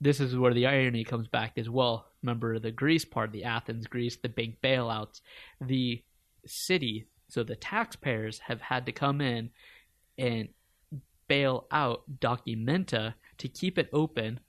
this 0.00 0.20
is 0.20 0.36
where 0.36 0.54
the 0.54 0.66
irony 0.66 1.04
comes 1.04 1.28
back 1.28 1.52
as 1.56 1.70
well. 1.70 2.06
Remember 2.22 2.58
the 2.58 2.70
Greece 2.70 3.04
part, 3.04 3.32
the 3.32 3.44
Athens, 3.44 3.86
Greece, 3.86 4.16
the 4.16 4.28
bank 4.28 4.56
bailouts. 4.62 5.20
The 5.60 6.02
city, 6.46 7.06
so 7.28 7.42
the 7.42 7.56
taxpayers 7.56 8.40
have 8.40 8.60
had 8.60 8.86
to 8.86 8.92
come 8.92 9.20
in 9.20 9.50
and 10.18 10.48
bail 11.28 11.66
out 11.70 12.02
Documenta 12.20 13.14
to 13.38 13.48
keep 13.48 13.78
it 13.78 13.88
open 13.92 14.40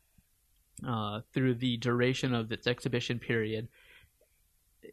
uh, 0.87 1.21
through 1.33 1.55
the 1.55 1.77
duration 1.77 2.33
of 2.33 2.51
its 2.51 2.67
exhibition 2.67 3.19
period. 3.19 3.67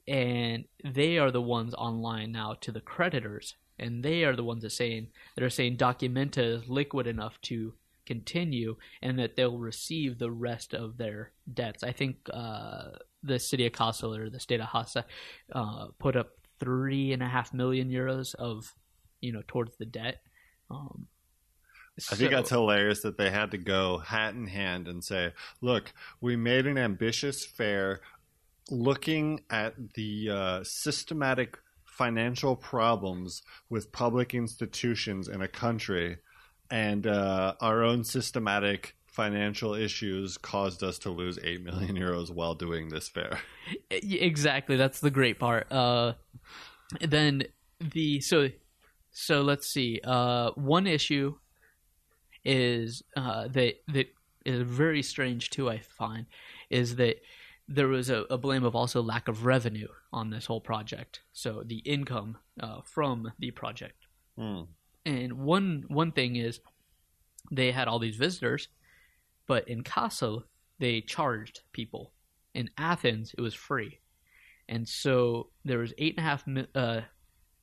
And 0.06 0.64
they 0.84 1.18
are 1.18 1.30
the 1.30 1.40
ones 1.40 1.74
online 1.74 2.32
now 2.32 2.56
to 2.60 2.70
the 2.72 2.80
creditors, 2.80 3.54
and 3.78 4.04
they 4.04 4.24
are 4.24 4.36
the 4.36 4.44
ones 4.44 4.62
that 4.62 4.70
saying 4.70 5.08
that 5.34 5.44
are 5.44 5.50
saying 5.50 5.78
Documenta 5.78 6.38
is 6.62 6.68
liquid 6.68 7.06
enough 7.06 7.40
to 7.42 7.72
continue, 8.06 8.76
and 9.00 9.18
that 9.18 9.34
they'll 9.34 9.56
receive 9.56 10.18
the 10.18 10.30
rest 10.30 10.74
of 10.74 10.98
their 10.98 11.32
debts. 11.52 11.82
I 11.82 11.92
think 11.92 12.16
uh, 12.32 12.90
the 13.22 13.38
city 13.38 13.66
of 13.66 13.72
Kassel 13.72 14.16
or 14.16 14.28
the 14.28 14.40
state 14.40 14.60
of 14.60 14.68
Hesse 14.68 15.04
uh, 15.52 15.86
put 15.98 16.16
up 16.16 16.32
three 16.60 17.12
and 17.12 17.22
a 17.22 17.26
half 17.28 17.54
million 17.54 17.88
euros 17.88 18.34
of, 18.34 18.74
you 19.22 19.32
know, 19.32 19.42
towards 19.48 19.76
the 19.78 19.86
debt. 19.86 20.20
Um, 20.70 21.06
I 22.10 22.16
think 22.16 22.30
so- 22.32 22.36
that's 22.36 22.50
hilarious 22.50 23.02
that 23.02 23.16
they 23.16 23.30
had 23.30 23.52
to 23.52 23.58
go 23.58 23.98
hat 23.98 24.34
in 24.34 24.48
hand 24.48 24.88
and 24.88 25.02
say, 25.02 25.32
"Look, 25.60 25.92
we 26.20 26.36
made 26.36 26.66
an 26.66 26.76
ambitious 26.76 27.46
fair, 27.46 28.00
looking 28.70 29.40
at 29.50 29.74
the 29.94 30.30
uh, 30.30 30.64
systematic 30.64 31.58
financial 31.84 32.56
problems 32.56 33.42
with 33.70 33.92
public 33.92 34.34
institutions 34.34 35.28
in 35.28 35.42
a 35.42 35.48
country, 35.48 36.18
and 36.70 37.06
uh, 37.06 37.54
our 37.60 37.82
own 37.82 38.04
systematic 38.04 38.96
financial 39.06 39.74
issues 39.74 40.36
caused 40.38 40.82
us 40.82 40.98
to 40.98 41.10
lose 41.10 41.38
eight 41.44 41.62
million 41.62 41.96
euros 41.96 42.30
while 42.30 42.54
doing 42.54 42.88
this 42.88 43.08
fair." 43.08 43.38
Exactly. 43.90 44.76
That's 44.76 45.00
the 45.00 45.10
great 45.10 45.38
part. 45.38 45.70
Uh 45.70 46.14
then 47.00 47.44
the 47.80 48.20
so 48.20 48.50
so 49.12 49.42
let's 49.42 49.68
see. 49.68 50.00
Uh 50.02 50.50
one 50.56 50.86
issue 50.86 51.36
is 52.44 53.02
uh 53.16 53.48
that 53.48 53.74
that 53.88 54.08
is 54.44 54.60
very 54.60 55.02
strange 55.02 55.48
too 55.48 55.70
i 55.70 55.78
find 55.78 56.26
is 56.68 56.96
that 56.96 57.16
there 57.66 57.88
was 57.88 58.10
a, 58.10 58.24
a 58.30 58.36
blame 58.38 58.64
of 58.64 58.76
also 58.76 59.02
lack 59.02 59.26
of 59.28 59.44
revenue 59.46 59.88
on 60.12 60.30
this 60.30 60.46
whole 60.46 60.60
project 60.60 61.20
so 61.32 61.62
the 61.64 61.78
income 61.78 62.36
uh, 62.60 62.80
from 62.84 63.32
the 63.38 63.50
project 63.50 64.06
Hmm. 64.36 64.62
and 65.06 65.32
one 65.34 65.84
one 65.88 66.10
thing 66.10 66.36
is 66.36 66.60
they 67.52 67.70
had 67.72 67.88
all 67.88 67.98
these 67.98 68.16
visitors, 68.16 68.68
but 69.46 69.68
in 69.68 69.82
Kassel 69.84 70.44
they 70.78 71.00
charged 71.00 71.60
people. 71.72 72.12
In 72.54 72.70
Athens 72.78 73.34
it 73.36 73.40
was 73.40 73.54
free, 73.54 74.00
and 74.68 74.88
so 74.88 75.50
there 75.64 75.78
was 75.78 75.92
eight 75.98 76.16
and 76.16 76.26
a 76.26 76.28
half 76.28 76.44
uh, 76.74 77.00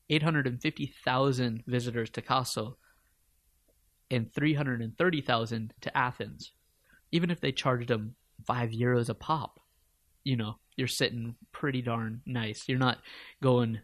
eight 0.09 0.23
hundred 0.23 0.47
and 0.47 0.61
fifty 0.61 0.93
thousand 1.03 1.63
visitors 1.65 2.09
to 2.11 2.21
Kassel, 2.21 2.75
and 4.09 4.31
three 4.33 4.53
hundred 4.53 4.81
and 4.81 4.97
thirty 4.97 5.21
thousand 5.21 5.73
to 5.81 5.97
Athens. 5.97 6.51
Even 7.11 7.31
if 7.31 7.41
they 7.41 7.51
charged 7.51 7.87
them 7.87 8.15
five 8.45 8.71
euros 8.71 9.09
a 9.09 9.13
pop, 9.13 9.59
you 10.23 10.37
know 10.37 10.55
you're 10.75 10.87
sitting 10.87 11.35
pretty 11.51 11.81
darn 11.81 12.21
nice. 12.25 12.63
You're 12.67 12.79
not 12.79 12.99
going 13.41 13.79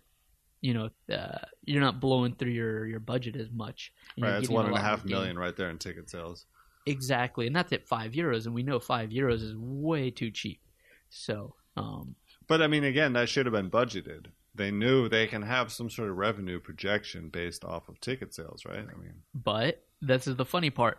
you 0.61 0.73
know, 0.73 0.89
uh, 1.13 1.37
you're 1.65 1.81
not 1.81 1.99
blowing 1.99 2.33
through 2.33 2.51
your, 2.51 2.85
your 2.87 2.99
budget 2.99 3.35
as 3.35 3.51
much. 3.51 3.93
Right, 4.19 4.31
it's 4.31 4.41
getting 4.41 4.55
one 4.55 4.65
and 4.65 4.75
a 4.75 4.81
half 4.81 5.05
more 5.05 5.25
gain. 5.25 5.37
right 5.37 5.55
there 5.55 5.69
in 5.69 5.77
ticket 5.77 6.09
sales. 6.09 6.45
Exactly, 6.85 7.47
and 7.47 7.55
that's 7.55 7.73
at 7.73 7.87
five 7.87 8.13
euros, 8.13 8.45
and 8.45 8.55
we 8.55 8.63
know 8.63 8.79
five 8.79 9.09
euros 9.09 9.41
is 9.43 9.55
way 9.55 10.09
too 10.09 10.31
cheap. 10.31 10.61
So, 11.09 11.55
um, 11.75 12.15
But 12.47 12.61
I 12.61 12.67
mean, 12.67 12.83
again, 12.83 13.13
that 13.13 13.29
should 13.29 13.45
have 13.45 13.53
been 13.53 13.69
budgeted. 13.69 14.27
They 14.55 14.71
knew 14.71 15.07
they 15.07 15.27
can 15.27 15.43
have 15.43 15.71
some 15.71 15.89
sort 15.89 16.09
of 16.09 16.17
revenue 16.17 16.59
projection 16.59 17.29
based 17.29 17.63
off 17.63 17.89
of 17.89 18.01
ticket 18.01 18.33
sales, 18.33 18.65
right? 18.65 18.79
I 18.79 18.99
mean, 18.99 19.13
but 19.35 19.83
this 20.01 20.27
is 20.27 20.35
the 20.37 20.45
funny 20.45 20.71
part: 20.71 20.97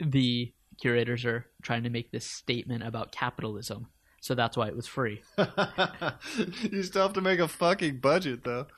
the 0.00 0.52
curators 0.80 1.24
are 1.26 1.46
trying 1.62 1.82
to 1.82 1.90
make 1.90 2.10
this 2.10 2.24
statement 2.24 2.82
about 2.82 3.12
capitalism, 3.12 3.88
so 4.22 4.36
that's 4.36 4.56
why 4.56 4.68
it 4.68 4.76
was 4.76 4.86
free. 4.86 5.20
you 6.70 6.84
still 6.84 7.02
have 7.02 7.14
to 7.14 7.20
make 7.20 7.40
a 7.40 7.48
fucking 7.48 7.98
budget, 7.98 8.44
though. 8.44 8.68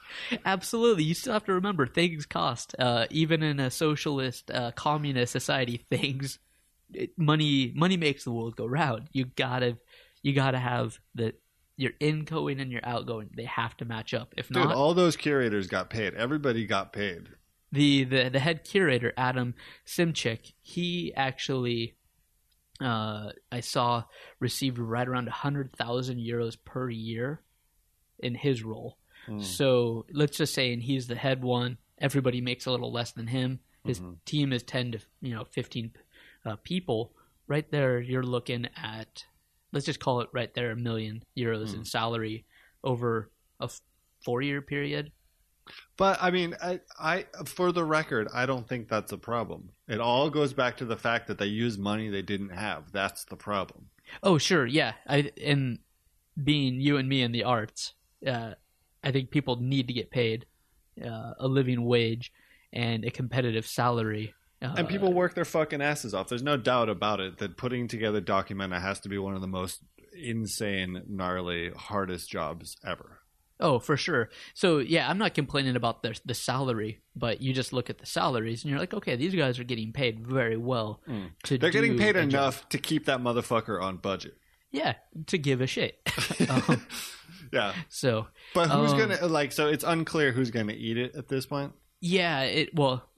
Absolutely, 0.47 1.05
you 1.05 1.13
still 1.13 1.35
have 1.35 1.45
to 1.45 1.53
remember 1.53 1.87
things 1.87 2.25
cost. 2.25 2.75
Uh, 2.79 3.05
even 3.11 3.43
in 3.43 3.61
a 3.61 3.71
socialist, 3.71 4.51
uh, 4.51 4.73
communist 4.73 5.33
society, 5.33 5.85
things 5.91 6.39
it, 6.95 7.11
money 7.19 7.75
money 7.77 7.99
makes 7.99 8.25
the 8.25 8.33
world 8.33 8.57
go 8.57 8.65
round. 8.65 9.11
You 9.13 9.27
gotta 9.27 9.77
you 10.23 10.33
gotta 10.33 10.59
have 10.59 10.99
the 11.15 11.35
your 11.77 11.93
ingoing 12.01 12.59
and 12.59 12.73
your 12.73 12.81
outgoing. 12.83 13.29
They 13.37 13.45
have 13.45 13.77
to 13.77 13.85
match 13.85 14.15
up. 14.15 14.33
If 14.39 14.49
Dude, 14.49 14.65
not, 14.65 14.75
all 14.75 14.95
those 14.95 15.15
curators 15.15 15.67
got 15.67 15.91
paid. 15.91 16.15
Everybody 16.15 16.65
got 16.65 16.95
paid. 16.95 17.29
the 17.71 18.05
the 18.05 18.31
the 18.31 18.41
head 18.41 18.65
curator 18.65 19.13
Adam 19.19 19.55
Szymczyk, 19.87 20.55
he 20.63 21.13
actually 21.15 21.97
uh, 22.81 23.31
I 23.52 23.61
saw 23.61 24.04
received 24.40 24.78
right 24.78 25.07
around 25.07 25.28
hundred 25.28 25.75
thousand 25.76 26.19
euros 26.19 26.57
per 26.64 26.90
year 26.90 27.40
in 28.19 28.35
his 28.35 28.62
role. 28.62 28.99
Hmm. 29.26 29.40
So 29.40 30.07
let's 30.12 30.37
just 30.37 30.54
say, 30.54 30.73
and 30.73 30.83
he's 30.83 31.07
the 31.07 31.14
head 31.16 31.43
one. 31.43 31.78
Everybody 31.99 32.40
makes 32.40 32.66
a 32.66 32.71
little 32.71 32.93
less 32.93 33.12
than 33.12 33.26
him. 33.28 33.61
His 33.85 34.00
Mhm. 34.00 34.16
team 34.25 34.52
is 34.52 34.62
ten 34.62 34.93
to 34.93 34.99
you 35.21 35.35
know 35.35 35.45
fifteen 35.45 35.93
uh, 36.45 36.57
people. 36.57 37.12
Right 37.47 37.71
there, 37.71 38.00
you're 38.00 38.23
looking 38.23 38.66
at 38.76 39.25
let's 39.73 39.87
just 39.87 40.00
call 40.00 40.21
it 40.21 40.28
right 40.33 40.52
there 40.54 40.71
a 40.71 40.76
million 40.76 41.23
euros 41.37 41.71
Hmm. 41.73 41.81
in 41.81 41.85
salary 41.85 42.45
over 42.83 43.31
a 43.61 43.71
four 44.25 44.40
year 44.43 44.62
period. 44.62 45.12
But 45.97 46.18
I 46.21 46.30
mean, 46.30 46.54
I, 46.62 46.80
I 46.99 47.26
for 47.44 47.73
the 47.73 47.85
record, 47.85 48.28
I 48.35 48.47
don't 48.47 48.68
think 48.68 48.88
that's 48.88 49.12
a 49.12 49.18
problem. 49.18 49.71
It 49.88 50.00
all 50.00 50.30
goes 50.30 50.52
back 50.52 50.76
to 50.78 50.85
the 50.85 50.97
fact 50.97 51.28
that 51.28 51.38
they 51.38 51.47
use 51.47 51.78
money 51.78 52.09
they 52.09 52.23
didn't 52.23 52.50
have. 52.50 52.92
That's 52.92 53.25
the 53.25 53.37
problem. 53.37 53.88
Oh, 54.23 54.38
sure, 54.38 54.66
yeah. 54.66 54.92
I 55.09 55.33
and 55.42 55.78
being 56.42 56.80
you 56.80 56.97
and 56.97 57.09
me 57.09 57.23
in 57.23 57.33
the 57.33 57.44
arts, 57.44 57.94
uh, 58.26 58.54
I 59.02 59.12
think 59.12 59.30
people 59.30 59.56
need 59.56 59.87
to 59.88 59.94
get 59.94 60.11
paid 60.11 60.47
uh, 61.02 61.35
a 61.38 61.49
living 61.49 61.85
wage 61.85 62.33
and 62.73 63.04
a 63.04 63.11
competitive 63.11 63.66
salary. 63.66 64.35
Uh, 64.61 64.75
And 64.76 64.88
people 64.88 65.12
work 65.12 65.35
their 65.35 65.44
fucking 65.44 65.80
asses 65.80 66.14
off. 66.14 66.28
There's 66.28 66.42
no 66.42 66.56
doubt 66.56 66.88
about 66.88 67.21
it 67.21 67.38
that 67.38 67.56
putting 67.56 67.87
together 67.88 68.21
Documenta 68.21 68.80
has 68.80 69.00
to 69.00 69.09
be 69.09 69.18
one 69.18 69.35
of 69.35 69.40
the 69.40 69.47
most 69.47 69.83
insane, 70.16 71.02
gnarly, 71.09 71.71
hardest 71.71 72.30
jobs 72.30 72.76
ever. 72.85 73.21
Oh, 73.61 73.78
for 73.78 73.96
sure. 73.96 74.30
So 74.54 74.78
yeah, 74.78 75.08
I'm 75.08 75.18
not 75.18 75.34
complaining 75.34 75.76
about 75.76 76.02
the 76.02 76.18
the 76.25 76.34
salary, 76.34 77.00
but 77.14 77.40
you 77.40 77.52
just 77.52 77.73
look 77.73 77.88
at 77.90 77.99
the 77.99 78.06
salaries 78.06 78.62
and 78.64 78.70
you're 78.70 78.80
like, 78.80 78.94
okay, 78.94 79.16
these 79.16 79.34
guys 79.34 79.58
are 79.58 79.64
getting 79.64 79.92
paid 79.92 80.26
very 80.26 80.56
well. 80.56 81.00
To 81.44 81.58
They're 81.58 81.70
getting 81.70 81.96
paid 81.96 82.16
a 82.16 82.23
job. 82.23 82.30
enough 82.30 82.68
to 82.70 82.78
keep 82.78 83.06
that 83.06 83.20
motherfucker 83.20 83.80
on 83.80 83.99
budget. 83.99 84.37
Yeah, 84.73 84.94
to 85.28 85.38
give 85.38 85.61
a 85.61 85.66
shit. 85.68 85.99
um, 86.50 86.84
Yeah. 87.52 87.75
so 87.88 88.26
But 88.54 88.70
who's 88.70 88.92
Um, 88.92 88.99
gonna 88.99 89.26
like? 89.28 89.52
So 89.52 89.68
it's 89.68 89.84
unclear 89.84 90.32
who's 90.32 90.50
gonna 90.50 90.73
eat 90.73 90.99
it 90.99 91.14
at 91.14 91.28
this 91.28 91.46
point. 91.46 91.73
yeah, 92.00 92.42
it 92.42 92.75
well, 92.75 93.08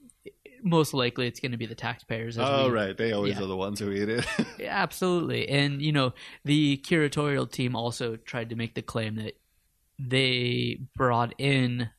most 0.63 0.93
likely 0.93 1.27
it's 1.27 1.39
going 1.39 1.51
to 1.51 1.57
be 1.57 1.65
the 1.67 1.75
taxpayers. 1.75 2.37
as 2.37 2.43
Oh 2.47 2.67
we- 2.67 2.73
right, 2.73 2.95
they 2.97 3.11
always 3.11 3.35
yeah. 3.37 3.43
are 3.43 3.47
the 3.47 3.55
ones 3.55 3.79
who 3.79 3.91
eat 3.91 4.09
it. 4.09 4.25
Yeah, 4.59 4.75
absolutely. 4.83 5.47
And 5.49 5.81
you 5.81 5.91
know, 5.91 6.13
the 6.45 6.77
curatorial 6.85 7.49
team 7.49 7.75
also 7.75 8.15
tried 8.17 8.49
to 8.49 8.55
make 8.55 8.73
the 8.75 8.81
claim 8.81 9.15
that 9.15 9.33
they 9.99 10.79
brought 10.95 11.33
in 11.37 11.89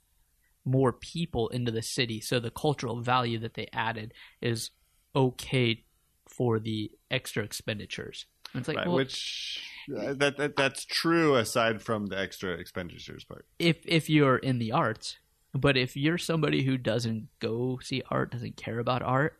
more 0.64 0.92
people 0.92 1.48
into 1.48 1.72
the 1.72 1.82
city, 1.82 2.20
so 2.20 2.38
the 2.38 2.50
cultural 2.50 3.00
value 3.00 3.38
that 3.38 3.54
they 3.54 3.68
added 3.72 4.12
is 4.40 4.70
okay 5.16 5.84
for 6.28 6.58
the 6.58 6.90
extra 7.10 7.42
expenditures. 7.42 8.26
And 8.52 8.60
it's 8.60 8.68
like, 8.68 8.78
right, 8.78 8.86
well, 8.86 8.96
which 8.96 9.62
uh, 9.96 10.14
that, 10.14 10.36
that 10.36 10.56
that's 10.56 10.84
true 10.84 11.36
aside 11.36 11.82
from 11.82 12.06
the 12.06 12.18
extra 12.18 12.52
expenditures 12.52 13.24
part. 13.24 13.46
if 13.58 13.78
if 13.84 14.08
you're 14.08 14.36
in 14.36 14.58
the 14.58 14.72
arts, 14.72 15.18
but 15.54 15.76
if 15.76 15.96
you're 15.96 16.18
somebody 16.18 16.62
who 16.62 16.76
doesn't 16.78 17.28
go 17.40 17.78
see 17.82 18.02
art, 18.10 18.30
doesn't 18.30 18.56
care 18.56 18.78
about 18.78 19.02
art, 19.02 19.38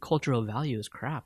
cultural 0.00 0.42
value 0.42 0.78
is 0.78 0.88
crap. 0.88 1.24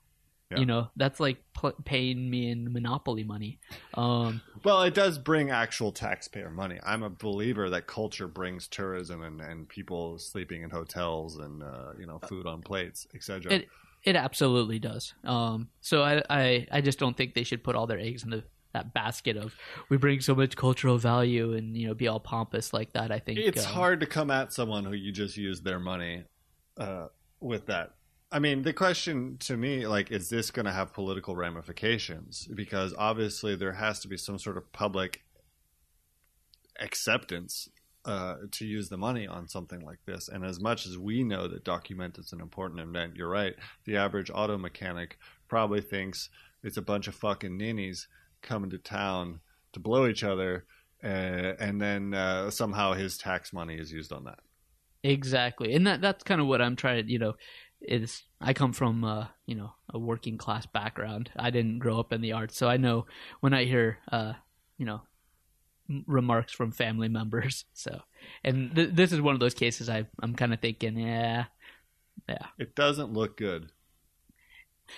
Yeah. 0.51 0.59
You 0.59 0.67
know, 0.67 0.91
that's 0.95 1.19
like 1.19 1.39
pl- 1.55 1.75
paying 1.85 2.31
me 2.31 2.51
in 2.51 2.73
monopoly 2.73 3.25
money. 3.25 3.59
Um, 3.95 4.43
Well, 4.63 4.83
it 4.83 4.95
does 4.95 5.19
bring 5.19 5.51
actual 5.51 5.91
taxpayer 5.91 6.51
money. 6.51 6.79
I'm 6.85 7.03
a 7.03 7.11
believer 7.11 7.69
that 7.71 7.89
culture 7.89 8.29
brings 8.29 8.69
tourism 8.69 9.23
and, 9.23 9.41
and 9.41 9.69
people 9.69 10.19
sleeping 10.21 10.63
in 10.63 10.71
hotels 10.71 11.39
and 11.39 11.65
uh, 11.65 11.93
you 11.99 12.07
know 12.07 12.21
food 12.21 12.47
on 12.47 12.63
plates, 12.63 13.09
etc. 13.13 13.53
It 13.53 13.69
it 14.05 14.15
absolutely 14.15 14.79
does. 14.79 15.15
Um, 15.25 15.69
so 15.81 16.03
I, 16.03 16.23
I 16.31 16.67
I 16.71 16.81
just 16.81 17.01
don't 17.01 17.17
think 17.17 17.35
they 17.35 17.43
should 17.43 17.65
put 17.65 17.75
all 17.75 17.89
their 17.89 17.99
eggs 17.99 18.23
in 18.23 18.31
the, 18.31 18.45
that 18.73 18.95
basket 18.95 19.37
of 19.37 19.53
we 19.89 19.97
bring 19.97 20.21
so 20.21 20.35
much 20.37 20.55
cultural 20.55 20.97
value 20.97 21.55
and 21.55 21.77
you 21.77 21.89
know 21.89 21.95
be 21.95 22.07
all 22.07 22.21
pompous 22.21 22.73
like 22.73 22.93
that. 22.93 23.11
I 23.11 23.19
think 23.19 23.41
It's 23.41 23.67
um, 23.67 23.73
hard 23.73 23.99
to 23.99 24.07
come 24.07 24.31
at 24.31 24.53
someone 24.53 24.85
who 24.85 24.93
you 24.93 25.11
just 25.11 25.37
use 25.37 25.61
their 25.61 25.81
money 25.81 26.23
uh, 26.79 27.09
with 27.41 27.67
that. 27.67 27.96
I 28.31 28.41
mean, 28.41 28.63
the 28.63 28.73
question 28.73 29.37
to 29.41 29.57
me, 29.57 29.87
like, 29.87 30.11
is 30.11 30.29
this 30.29 30.51
going 30.51 30.67
to 30.67 30.73
have 30.73 30.93
political 30.93 31.37
ramifications? 31.37 32.49
Because 32.55 32.93
obviously, 32.99 33.55
there 33.55 33.73
has 33.73 34.01
to 34.01 34.09
be 34.09 34.17
some 34.17 34.39
sort 34.39 34.57
of 34.57 34.73
public 34.73 35.23
acceptance 36.81 37.69
uh, 38.05 38.37
to 38.53 38.65
use 38.65 38.89
the 38.89 38.97
money 38.97 39.27
on 39.27 39.49
something 39.49 39.81
like 39.81 39.99
this. 40.07 40.29
And 40.29 40.45
as 40.45 40.61
much 40.61 40.87
as 40.87 40.99
we 40.99 41.25
know 41.25 41.49
that 41.49 41.65
Document 41.65 42.19
is 42.19 42.33
an 42.33 42.41
important 42.41 42.81
event, 42.81 43.17
you're 43.17 43.29
right. 43.29 43.55
The 43.85 43.97
average 43.97 44.31
auto 44.33 44.59
mechanic 44.59 45.19
probably 45.49 45.81
thinks 45.81 46.29
it's 46.63 46.77
a 46.77 46.83
bunch 46.83 47.09
of 47.09 47.15
fucking 47.15 47.57
ninnies 47.57 48.09
coming 48.43 48.71
to 48.71 48.79
town 48.79 49.41
to 49.73 49.81
blow 49.81 50.07
each 50.07 50.25
other, 50.25 50.65
uh, 51.03 51.07
and 51.07 51.81
then 51.81 52.15
uh, 52.15 52.51
somehow 52.51 52.93
his 52.93 53.19
tax 53.19 53.53
money 53.53 53.77
is 53.77 53.93
used 53.93 54.13
on 54.13 54.25
that. 54.25 54.39
Exactly, 55.03 55.75
and 55.75 55.87
that 55.87 56.01
that's 56.01 56.25
kind 56.25 56.41
of 56.41 56.47
what 56.47 56.63
I'm 56.63 56.75
trying. 56.75 57.05
to 57.05 57.13
You 57.13 57.19
know, 57.19 57.35
is 57.81 58.23
I 58.41 58.53
come 58.53 58.73
from 58.73 59.05
uh, 59.05 59.29
you 59.47 59.55
know 59.55 59.73
a 59.93 59.99
working 59.99 60.39
class 60.39 60.67
background. 60.67 61.31
I 61.37 61.51
didn't 61.51 61.79
grow 61.79 61.99
up 62.01 62.13
in 62.13 62.21
the 62.21 62.33
arts, 62.33 62.57
so 62.57 62.69
I 62.69 62.77
know 62.77 63.07
when 63.41 63.55
I 63.55 63.65
hear 63.65 63.99
uh, 64.11 64.35
you 64.79 64.87
know 64.87 65.03
m- 65.89 66.05
remarks 66.07 66.53
from 66.53 66.73
family 66.73 67.09
members. 67.21 67.65
So, 67.75 68.01
and 68.45 68.75
th- 68.75 68.91
this 68.93 69.13
is 69.13 69.21
one 69.21 69.35
of 69.35 69.41
those 69.41 69.55
cases 69.55 69.89
I 69.89 70.07
I'm 70.23 70.35
kind 70.35 70.53
of 70.53 70.61
thinking, 70.61 70.99
yeah, 70.99 71.47
yeah. 72.29 72.47
It 72.59 72.75
doesn't 72.75 73.13
look 73.13 73.37
good. 73.37 73.71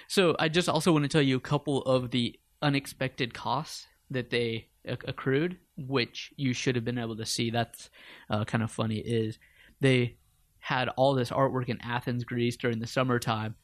So 0.07 0.37
I 0.39 0.49
just 0.49 0.69
also 0.69 0.93
want 0.93 1.05
to 1.05 1.09
tell 1.09 1.23
you 1.23 1.37
a 1.37 1.41
couple 1.41 1.83
of 1.83 2.11
the 2.11 2.39
unexpected 2.61 3.33
costs 3.33 3.87
that 4.11 4.31
they 4.31 4.69
ac- 4.85 4.99
accrued, 5.07 5.59
which 5.77 6.33
you 6.37 6.53
should 6.53 6.75
have 6.75 6.85
been 6.85 6.99
able 6.99 7.17
to 7.17 7.27
see. 7.27 7.51
That's 7.51 7.89
uh, 8.29 8.45
kind 8.45 8.63
of 8.63 8.71
funny. 8.71 8.99
Is 8.99 9.39
they 9.81 10.17
had 10.61 10.89
all 10.91 11.15
this 11.15 11.31
artwork 11.31 11.69
in 11.69 11.81
Athens, 11.83 12.25
Greece 12.25 12.57
during 12.57 12.79
the 12.79 12.87
summertime. 12.87 13.55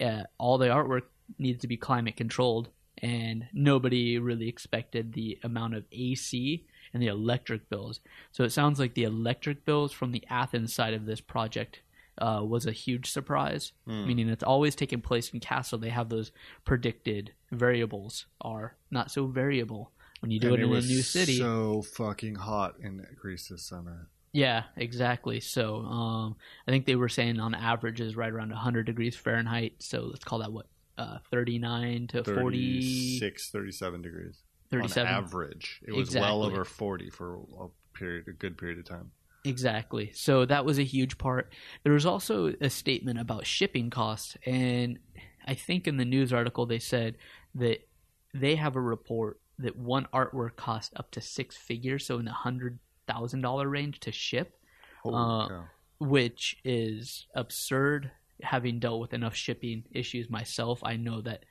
Uh, 0.00 0.24
all 0.38 0.58
the 0.58 0.66
artwork 0.66 1.02
needed 1.38 1.60
to 1.60 1.68
be 1.68 1.76
climate 1.76 2.16
controlled, 2.16 2.68
and 2.98 3.46
nobody 3.52 4.18
really 4.18 4.48
expected 4.48 5.12
the 5.12 5.38
amount 5.42 5.74
of 5.74 5.84
AC 5.92 6.66
and 6.92 7.02
the 7.02 7.08
electric 7.08 7.68
bills. 7.68 8.00
So 8.32 8.44
it 8.44 8.50
sounds 8.50 8.78
like 8.78 8.94
the 8.94 9.04
electric 9.04 9.64
bills 9.64 9.92
from 9.92 10.12
the 10.12 10.24
Athens 10.28 10.72
side 10.72 10.94
of 10.94 11.06
this 11.06 11.20
project 11.20 11.80
uh, 12.18 12.40
was 12.42 12.66
a 12.66 12.72
huge 12.72 13.10
surprise. 13.10 13.72
Hmm. 13.86 14.06
Meaning 14.06 14.28
it's 14.28 14.42
always 14.42 14.74
taken 14.74 15.00
place 15.00 15.30
in 15.30 15.40
Kassel. 15.40 15.80
They 15.80 15.90
have 15.90 16.08
those 16.08 16.32
predicted 16.64 17.32
variables 17.52 18.26
are 18.40 18.76
not 18.90 19.10
so 19.10 19.26
variable 19.26 19.92
when 20.20 20.30
you 20.30 20.40
do 20.40 20.54
And 20.54 20.62
it 20.62 20.66
in 20.66 20.72
a 20.72 20.80
new 20.80 21.02
city. 21.02 21.38
So 21.38 21.82
fucking 21.82 22.36
hot 22.36 22.76
in 22.80 23.06
Greece 23.20 23.48
this 23.48 23.62
summer. 23.62 24.08
Yeah, 24.32 24.64
exactly. 24.76 25.40
So 25.40 25.76
um, 25.76 26.36
I 26.66 26.70
think 26.70 26.84
they 26.84 26.96
were 26.96 27.08
saying 27.08 27.40
on 27.40 27.54
average 27.54 28.00
is 28.00 28.16
right 28.16 28.30
around 28.32 28.50
100 28.50 28.84
degrees 28.84 29.16
Fahrenheit. 29.16 29.74
So 29.78 30.02
let's 30.02 30.24
call 30.24 30.40
that 30.40 30.52
what 30.52 30.66
uh, 30.98 31.18
39 31.30 32.08
to 32.08 32.24
40, 32.24 33.18
37 33.20 34.02
degrees 34.02 34.42
37. 34.70 35.06
on 35.06 35.24
average. 35.24 35.80
It 35.86 35.92
was 35.92 36.08
Exactly. 36.08 36.28
well 36.28 36.42
over 36.42 36.64
40 36.64 37.10
for 37.10 37.36
a 37.60 37.68
period, 37.96 38.28
a 38.28 38.32
good 38.32 38.58
period 38.58 38.78
of 38.78 38.84
time. 38.84 39.10
Exactly. 39.44 40.10
So 40.12 40.44
that 40.44 40.64
was 40.64 40.78
a 40.78 40.82
huge 40.82 41.18
part. 41.18 41.52
There 41.84 41.92
was 41.92 42.04
also 42.04 42.52
a 42.60 42.68
statement 42.68 43.18
about 43.20 43.46
shipping 43.46 43.90
costs, 43.90 44.36
and 44.44 44.98
I 45.46 45.54
think 45.54 45.86
in 45.86 45.98
the 45.98 46.04
news 46.04 46.32
article 46.32 46.66
they 46.66 46.80
said 46.80 47.16
that 47.54 47.86
they 48.34 48.56
have 48.56 48.74
a 48.74 48.80
report 48.80 49.40
that 49.58 49.76
one 49.76 50.06
artwork 50.12 50.56
cost 50.56 50.92
up 50.96 51.10
to 51.12 51.20
six 51.20 51.56
figures, 51.56 52.04
so 52.04 52.18
in 52.18 52.24
the 52.24 52.32
hundred 52.32 52.80
thousand 53.06 53.40
dollar 53.42 53.68
range 53.68 54.00
to 54.00 54.12
ship, 54.12 54.56
Uh, 55.04 55.62
which 55.98 56.58
is 56.64 57.26
absurd. 57.34 58.10
Having 58.42 58.80
dealt 58.80 59.00
with 59.00 59.14
enough 59.14 59.34
shipping 59.34 59.84
issues 59.92 60.28
myself, 60.28 60.80
I 60.84 60.96
know 60.96 61.22
that 61.22 61.44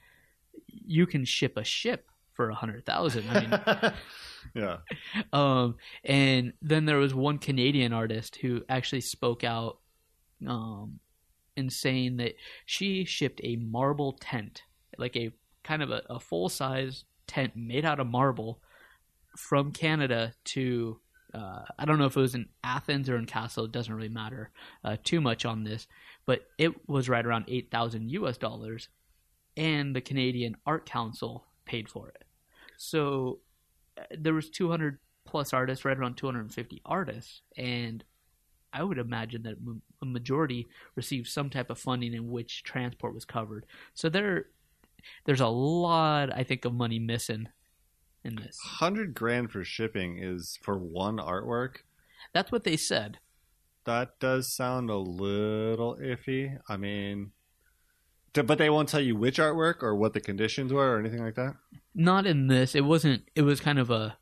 you 0.68 1.08
can 1.08 1.26
ship 1.26 1.58
a 1.58 1.64
ship 1.64 2.08
for 2.34 2.50
a 2.50 2.56
hundred 2.56 2.86
thousand. 2.86 3.28
I 3.30 3.40
mean, 3.42 3.94
yeah. 4.54 4.78
um, 5.34 5.76
and 6.04 6.54
then 6.62 6.86
there 6.86 6.98
was 6.98 7.14
one 7.16 7.38
Canadian 7.40 7.94
artist 7.94 8.36
who 8.38 8.64
actually 8.70 9.02
spoke 9.02 9.44
out 9.44 9.80
um, 10.48 11.00
in 11.56 11.70
saying 11.70 12.18
that 12.18 12.36
she 12.66 13.06
shipped 13.06 13.42
a 13.44 13.56
marble 13.56 14.14
tent, 14.14 14.64
like 14.98 15.16
a 15.16 15.32
kind 15.64 15.82
of 15.82 15.90
a, 15.90 16.04
a 16.10 16.20
full 16.20 16.50
size 16.50 17.06
tent 17.26 17.54
made 17.56 17.86
out 17.86 18.00
of 18.00 18.08
marble 18.08 18.62
from 19.38 19.72
Canada 19.72 20.34
to. 20.46 21.00
Uh, 21.36 21.64
I 21.78 21.84
don't 21.84 22.00
know 22.00 22.06
if 22.06 22.16
it 22.16 22.22
was 22.22 22.36
in 22.36 22.48
Athens 22.64 23.10
or 23.10 23.18
in 23.18 23.26
Kassel. 23.26 23.66
It 23.66 23.74
doesn't 23.74 23.94
really 23.94 24.10
matter 24.10 24.52
uh, 24.86 24.96
too 25.04 25.20
much 25.20 25.44
on 25.44 25.66
this, 25.66 25.88
but 26.26 26.48
it 26.58 26.88
was 26.88 27.10
right 27.10 27.26
around 27.26 27.46
eight 27.50 27.70
thousand 27.72 28.10
U.S. 28.12 28.38
dollars, 28.38 28.88
and 29.58 29.94
the 29.94 30.02
Canadian 30.02 30.56
Art 30.66 30.86
Council 30.86 31.44
paid 31.66 31.90
for 31.90 32.10
it. 32.10 32.24
So 32.78 33.40
uh, 33.98 34.04
there 34.18 34.34
was 34.34 34.50
200 34.50 35.00
plus 35.26 35.52
artists, 35.52 35.84
right 35.84 35.98
around 35.98 36.16
250 36.16 36.82
artists, 36.86 37.42
and 37.58 38.04
I 38.72 38.84
would 38.84 38.98
imagine 38.98 39.44
that 39.44 39.56
a 40.02 40.06
majority 40.06 40.68
received 40.96 41.28
some 41.28 41.50
type 41.50 41.70
of 41.70 41.80
funding 41.80 42.14
in 42.14 42.30
which 42.30 42.64
transport 42.64 43.14
was 43.14 43.26
covered. 43.26 43.66
So 43.94 44.10
there, 44.10 44.48
there's 45.26 45.42
a 45.42 45.48
lot, 45.48 46.34
I 46.34 46.44
think, 46.44 46.66
of 46.66 46.74
money 46.74 47.00
missing 47.00 47.48
in 48.26 48.36
this. 48.36 48.60
100 48.80 49.14
grand 49.14 49.52
for 49.52 49.64
shipping 49.64 50.18
is 50.22 50.58
for 50.62 50.78
one 50.78 51.18
artwork. 51.18 51.78
That's 52.34 52.52
what 52.52 52.64
they 52.64 52.78
said. 52.78 53.20
That 53.86 54.20
does 54.20 54.52
sound 54.52 54.90
a 54.90 54.98
little 54.98 55.96
iffy. 56.02 56.58
I 56.68 56.78
mean, 56.78 57.32
but 58.34 58.58
they 58.58 58.70
won't 58.70 58.90
tell 58.90 59.00
you 59.00 59.16
which 59.16 59.38
artwork 59.38 59.84
or 59.84 59.96
what 59.96 60.14
the 60.14 60.20
conditions 60.20 60.74
were 60.74 60.96
or 60.96 61.00
anything 61.00 61.24
like 61.24 61.36
that. 61.36 61.56
Not 61.94 62.26
in 62.26 62.48
this. 62.48 62.76
It 62.76 62.84
wasn't. 62.84 63.24
It 63.36 63.44
was 63.44 63.62
kind 63.62 63.80
of 63.80 63.92
a 63.92 64.18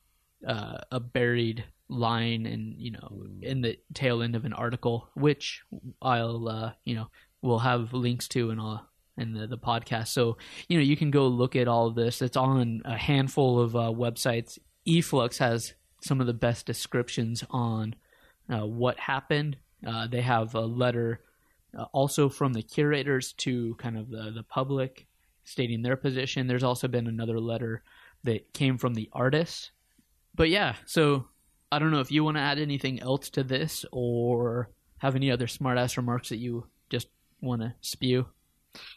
uh, 0.46 0.78
a 0.92 1.00
buried 1.00 1.64
line 1.90 2.46
and 2.46 2.76
you 2.78 2.92
know 2.92 3.26
in 3.42 3.62
the 3.62 3.78
tail 3.94 4.22
end 4.22 4.36
of 4.36 4.46
an 4.46 4.54
article, 4.54 5.10
which 5.16 5.64
I'll 6.02 6.48
uh, 6.48 6.74
you 6.84 6.96
know 6.96 7.08
we'll 7.42 7.60
have 7.60 7.94
links 7.94 8.28
to 8.30 8.50
in 8.50 8.60
all 8.60 8.88
in 9.18 9.34
the, 9.34 9.48
the 9.48 9.58
podcast. 9.58 10.10
So 10.10 10.38
you 10.68 10.78
know 10.78 10.84
you 10.84 10.98
can 10.98 11.12
go 11.12 11.28
look 11.28 11.56
at 11.56 11.68
all 11.68 11.88
of 11.88 11.96
this. 11.96 12.22
It's 12.22 12.38
on 12.38 12.82
a 12.86 12.98
handful 12.98 13.60
of 13.60 13.76
uh, 13.76 13.92
websites. 13.92 14.58
eFlux 14.88 15.38
has 15.38 15.74
some 16.02 16.20
of 16.20 16.28
the 16.28 16.34
best 16.34 16.66
descriptions 16.66 17.44
on 17.50 17.96
uh, 18.50 18.66
what 18.66 19.00
happened. 19.00 19.58
Uh, 19.86 20.08
they 20.08 20.22
have 20.22 20.56
a 20.56 20.62
letter 20.62 21.22
uh, 21.78 21.86
also 21.94 22.30
from 22.30 22.54
the 22.54 22.62
curators 22.62 23.34
to 23.34 23.76
kind 23.76 23.98
of 23.98 24.10
the, 24.10 24.32
the 24.36 24.44
public 24.44 25.08
stating 25.44 25.82
their 25.82 25.98
position. 25.98 26.48
There's 26.48 26.64
also 26.64 26.88
been 26.88 27.08
another 27.08 27.40
letter 27.40 27.84
that 28.24 28.54
came 28.54 28.78
from 28.78 28.94
the 28.94 29.10
artists. 29.12 29.72
But 30.36 30.50
yeah, 30.50 30.76
so 30.86 31.28
I 31.72 31.80
don't 31.80 31.92
know 31.92 32.00
if 32.00 32.12
you 32.12 32.24
want 32.24 32.38
to 32.38 32.42
add 32.42 32.60
anything 32.60 33.02
else 33.02 33.30
to 33.32 33.44
this 33.44 33.86
or 33.92 34.70
have 35.00 35.16
any 35.16 35.32
other 35.32 35.48
smartass 35.48 35.98
remarks 35.98 36.30
that 36.30 36.38
you 36.38 36.68
just 36.90 37.08
want 37.42 37.62
to 37.62 37.74
spew. 37.82 38.28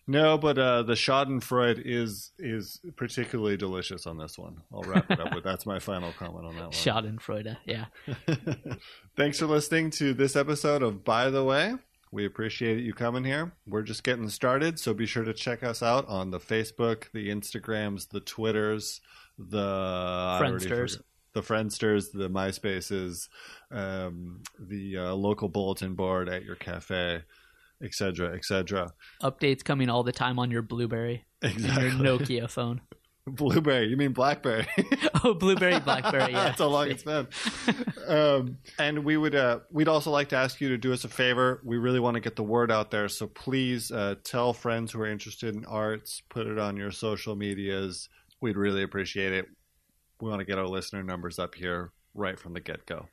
No, 0.07 0.39
but 0.39 0.59
uh, 0.59 0.83
the 0.83 0.95
Schadenfreude 0.95 1.83
is 1.85 2.33
is 2.39 2.81
particularly 2.97 3.57
delicious 3.57 4.07
on 4.07 4.19
this 4.19 4.39
one. 4.39 4.63
I'll 4.73 4.83
wrap 4.83 5.11
it 5.11 5.21
up 5.21 5.35
with 5.35 5.45
that's 5.45 5.67
my 5.67 5.79
final 5.79 6.13
comment 6.13 6.47
on 6.47 6.55
that 6.57 6.63
one. 6.63 6.71
Schadenfreude, 6.73 7.57
yeah. 7.67 7.87
Thanks 9.17 9.39
for 9.39 9.47
listening 9.47 9.91
to 9.93 10.15
this 10.15 10.37
episode 10.37 10.83
of 10.83 11.05
By 11.05 11.31
the 11.31 11.45
Way. 11.45 11.75
We 12.13 12.25
appreciate 12.25 12.83
you 12.83 12.95
coming 12.95 13.25
here. 13.25 13.53
We're 13.67 13.83
just 13.83 14.05
getting 14.05 14.29
started, 14.29 14.79
so 14.79 14.95
be 14.95 15.07
sure 15.07 15.25
to 15.25 15.35
check 15.35 15.63
us 15.63 15.83
out 15.83 16.07
on 16.09 16.31
the 16.31 16.39
Facebook, 16.39 17.11
the 17.13 17.29
Instagrams, 17.29 18.09
the 18.09 18.21
Twitters, 18.21 19.01
the 19.39 20.39
Friendsters, 20.41 21.01
the 21.33 21.43
Friendsters, 21.43 22.13
the 22.13 22.31
MySpaces, 22.31 23.29
um, 23.71 24.43
the 24.59 24.97
uh, 24.97 25.15
local 25.15 25.49
bulletin 25.49 25.95
board 25.95 26.29
at 26.29 26.45
your 26.45 26.57
cafe, 26.57 27.23
etc., 27.83 28.35
etc. 28.35 28.93
Updates 29.23 29.65
coming 29.65 29.89
all 29.89 30.03
the 30.03 30.13
time 30.13 30.39
on 30.39 30.51
your 30.51 30.63
BlueBerry, 30.63 31.23
Exactly. 31.43 31.85
your 31.85 31.93
Nokia 31.95 32.51
phone. 32.51 32.81
Blueberry. 33.29 33.89
You 33.89 33.97
mean 33.97 34.13
BlackBerry? 34.13 34.69
oh, 35.25 35.35
BlueBerry, 35.35 35.85
BlackBerry. 35.85 36.31
Yeah, 36.33 36.45
That's 36.45 36.59
how 36.61 36.69
long 36.69 36.89
it's 36.89 37.03
been. 37.03 37.27
um, 38.07 38.59
and 38.79 39.05
we 39.05 39.17
would 39.17 39.35
uh, 39.35 39.59
we'd 39.73 39.89
also 39.89 40.13
like 40.13 40.29
to 40.29 40.37
ask 40.37 40.61
you 40.61 40.69
to 40.69 40.79
do 40.79 40.93
us 40.93 41.03
a 41.03 41.09
favor. 41.09 41.61
We 41.65 41.77
really 41.77 41.99
want 41.99 42.15
to 42.15 42.21
get 42.21 42.37
the 42.37 42.45
word 42.45 42.71
out 42.71 42.93
there, 42.93 43.09
so 43.09 43.27
please 43.27 43.91
uh, 43.91 44.15
tell 44.23 44.53
friends 44.53 44.93
who 44.93 45.01
are 45.01 45.09
interested 45.09 45.57
in 45.57 45.65
arts. 45.65 46.23
Put 46.29 46.47
it 46.47 46.57
on 46.59 46.77
your 46.77 46.93
social 46.93 47.35
medias. 47.35 48.09
We'd 48.41 48.57
really 48.57 48.85
appreciate 48.85 49.33
it. 49.33 49.47
We 50.21 50.29
want 50.31 50.39
to 50.39 50.47
get 50.47 50.59
our 50.59 50.69
listener 50.69 51.03
numbers 51.03 51.41
up 51.41 51.57
here 51.57 51.91
right 52.15 52.39
from 52.39 52.53
the 52.53 52.61
get 52.61 52.87
go. 52.87 53.09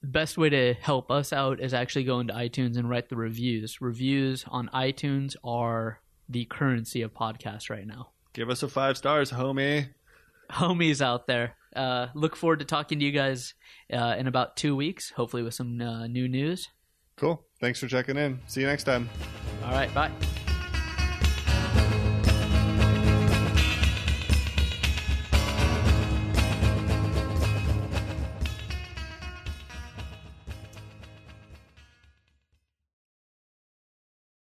The 0.00 0.08
best 0.08 0.38
way 0.38 0.48
to 0.50 0.74
help 0.74 1.10
us 1.10 1.32
out 1.32 1.60
is 1.60 1.74
actually 1.74 2.04
go 2.04 2.20
into 2.20 2.32
iTunes 2.32 2.76
and 2.76 2.88
write 2.88 3.08
the 3.08 3.16
reviews. 3.16 3.80
Reviews 3.80 4.44
on 4.48 4.68
iTunes 4.72 5.34
are 5.42 6.00
the 6.28 6.44
currency 6.44 7.02
of 7.02 7.12
podcasts 7.14 7.68
right 7.68 7.86
now. 7.86 8.10
Give 8.32 8.48
us 8.48 8.62
a 8.62 8.68
five 8.68 8.96
stars, 8.96 9.32
homie. 9.32 9.88
Homies 10.50 11.00
out 11.00 11.26
there. 11.26 11.56
Uh, 11.74 12.08
look 12.14 12.36
forward 12.36 12.60
to 12.60 12.64
talking 12.64 13.00
to 13.00 13.04
you 13.04 13.12
guys 13.12 13.54
uh, 13.92 14.14
in 14.18 14.26
about 14.26 14.56
two 14.56 14.76
weeks, 14.76 15.10
hopefully 15.10 15.42
with 15.42 15.54
some 15.54 15.80
uh, 15.80 16.06
new 16.06 16.28
news. 16.28 16.68
Cool. 17.16 17.44
Thanks 17.60 17.80
for 17.80 17.88
checking 17.88 18.16
in. 18.16 18.38
See 18.46 18.60
you 18.60 18.66
next 18.66 18.84
time. 18.84 19.08
All 19.64 19.72
right, 19.72 19.92
bye. 19.92 20.12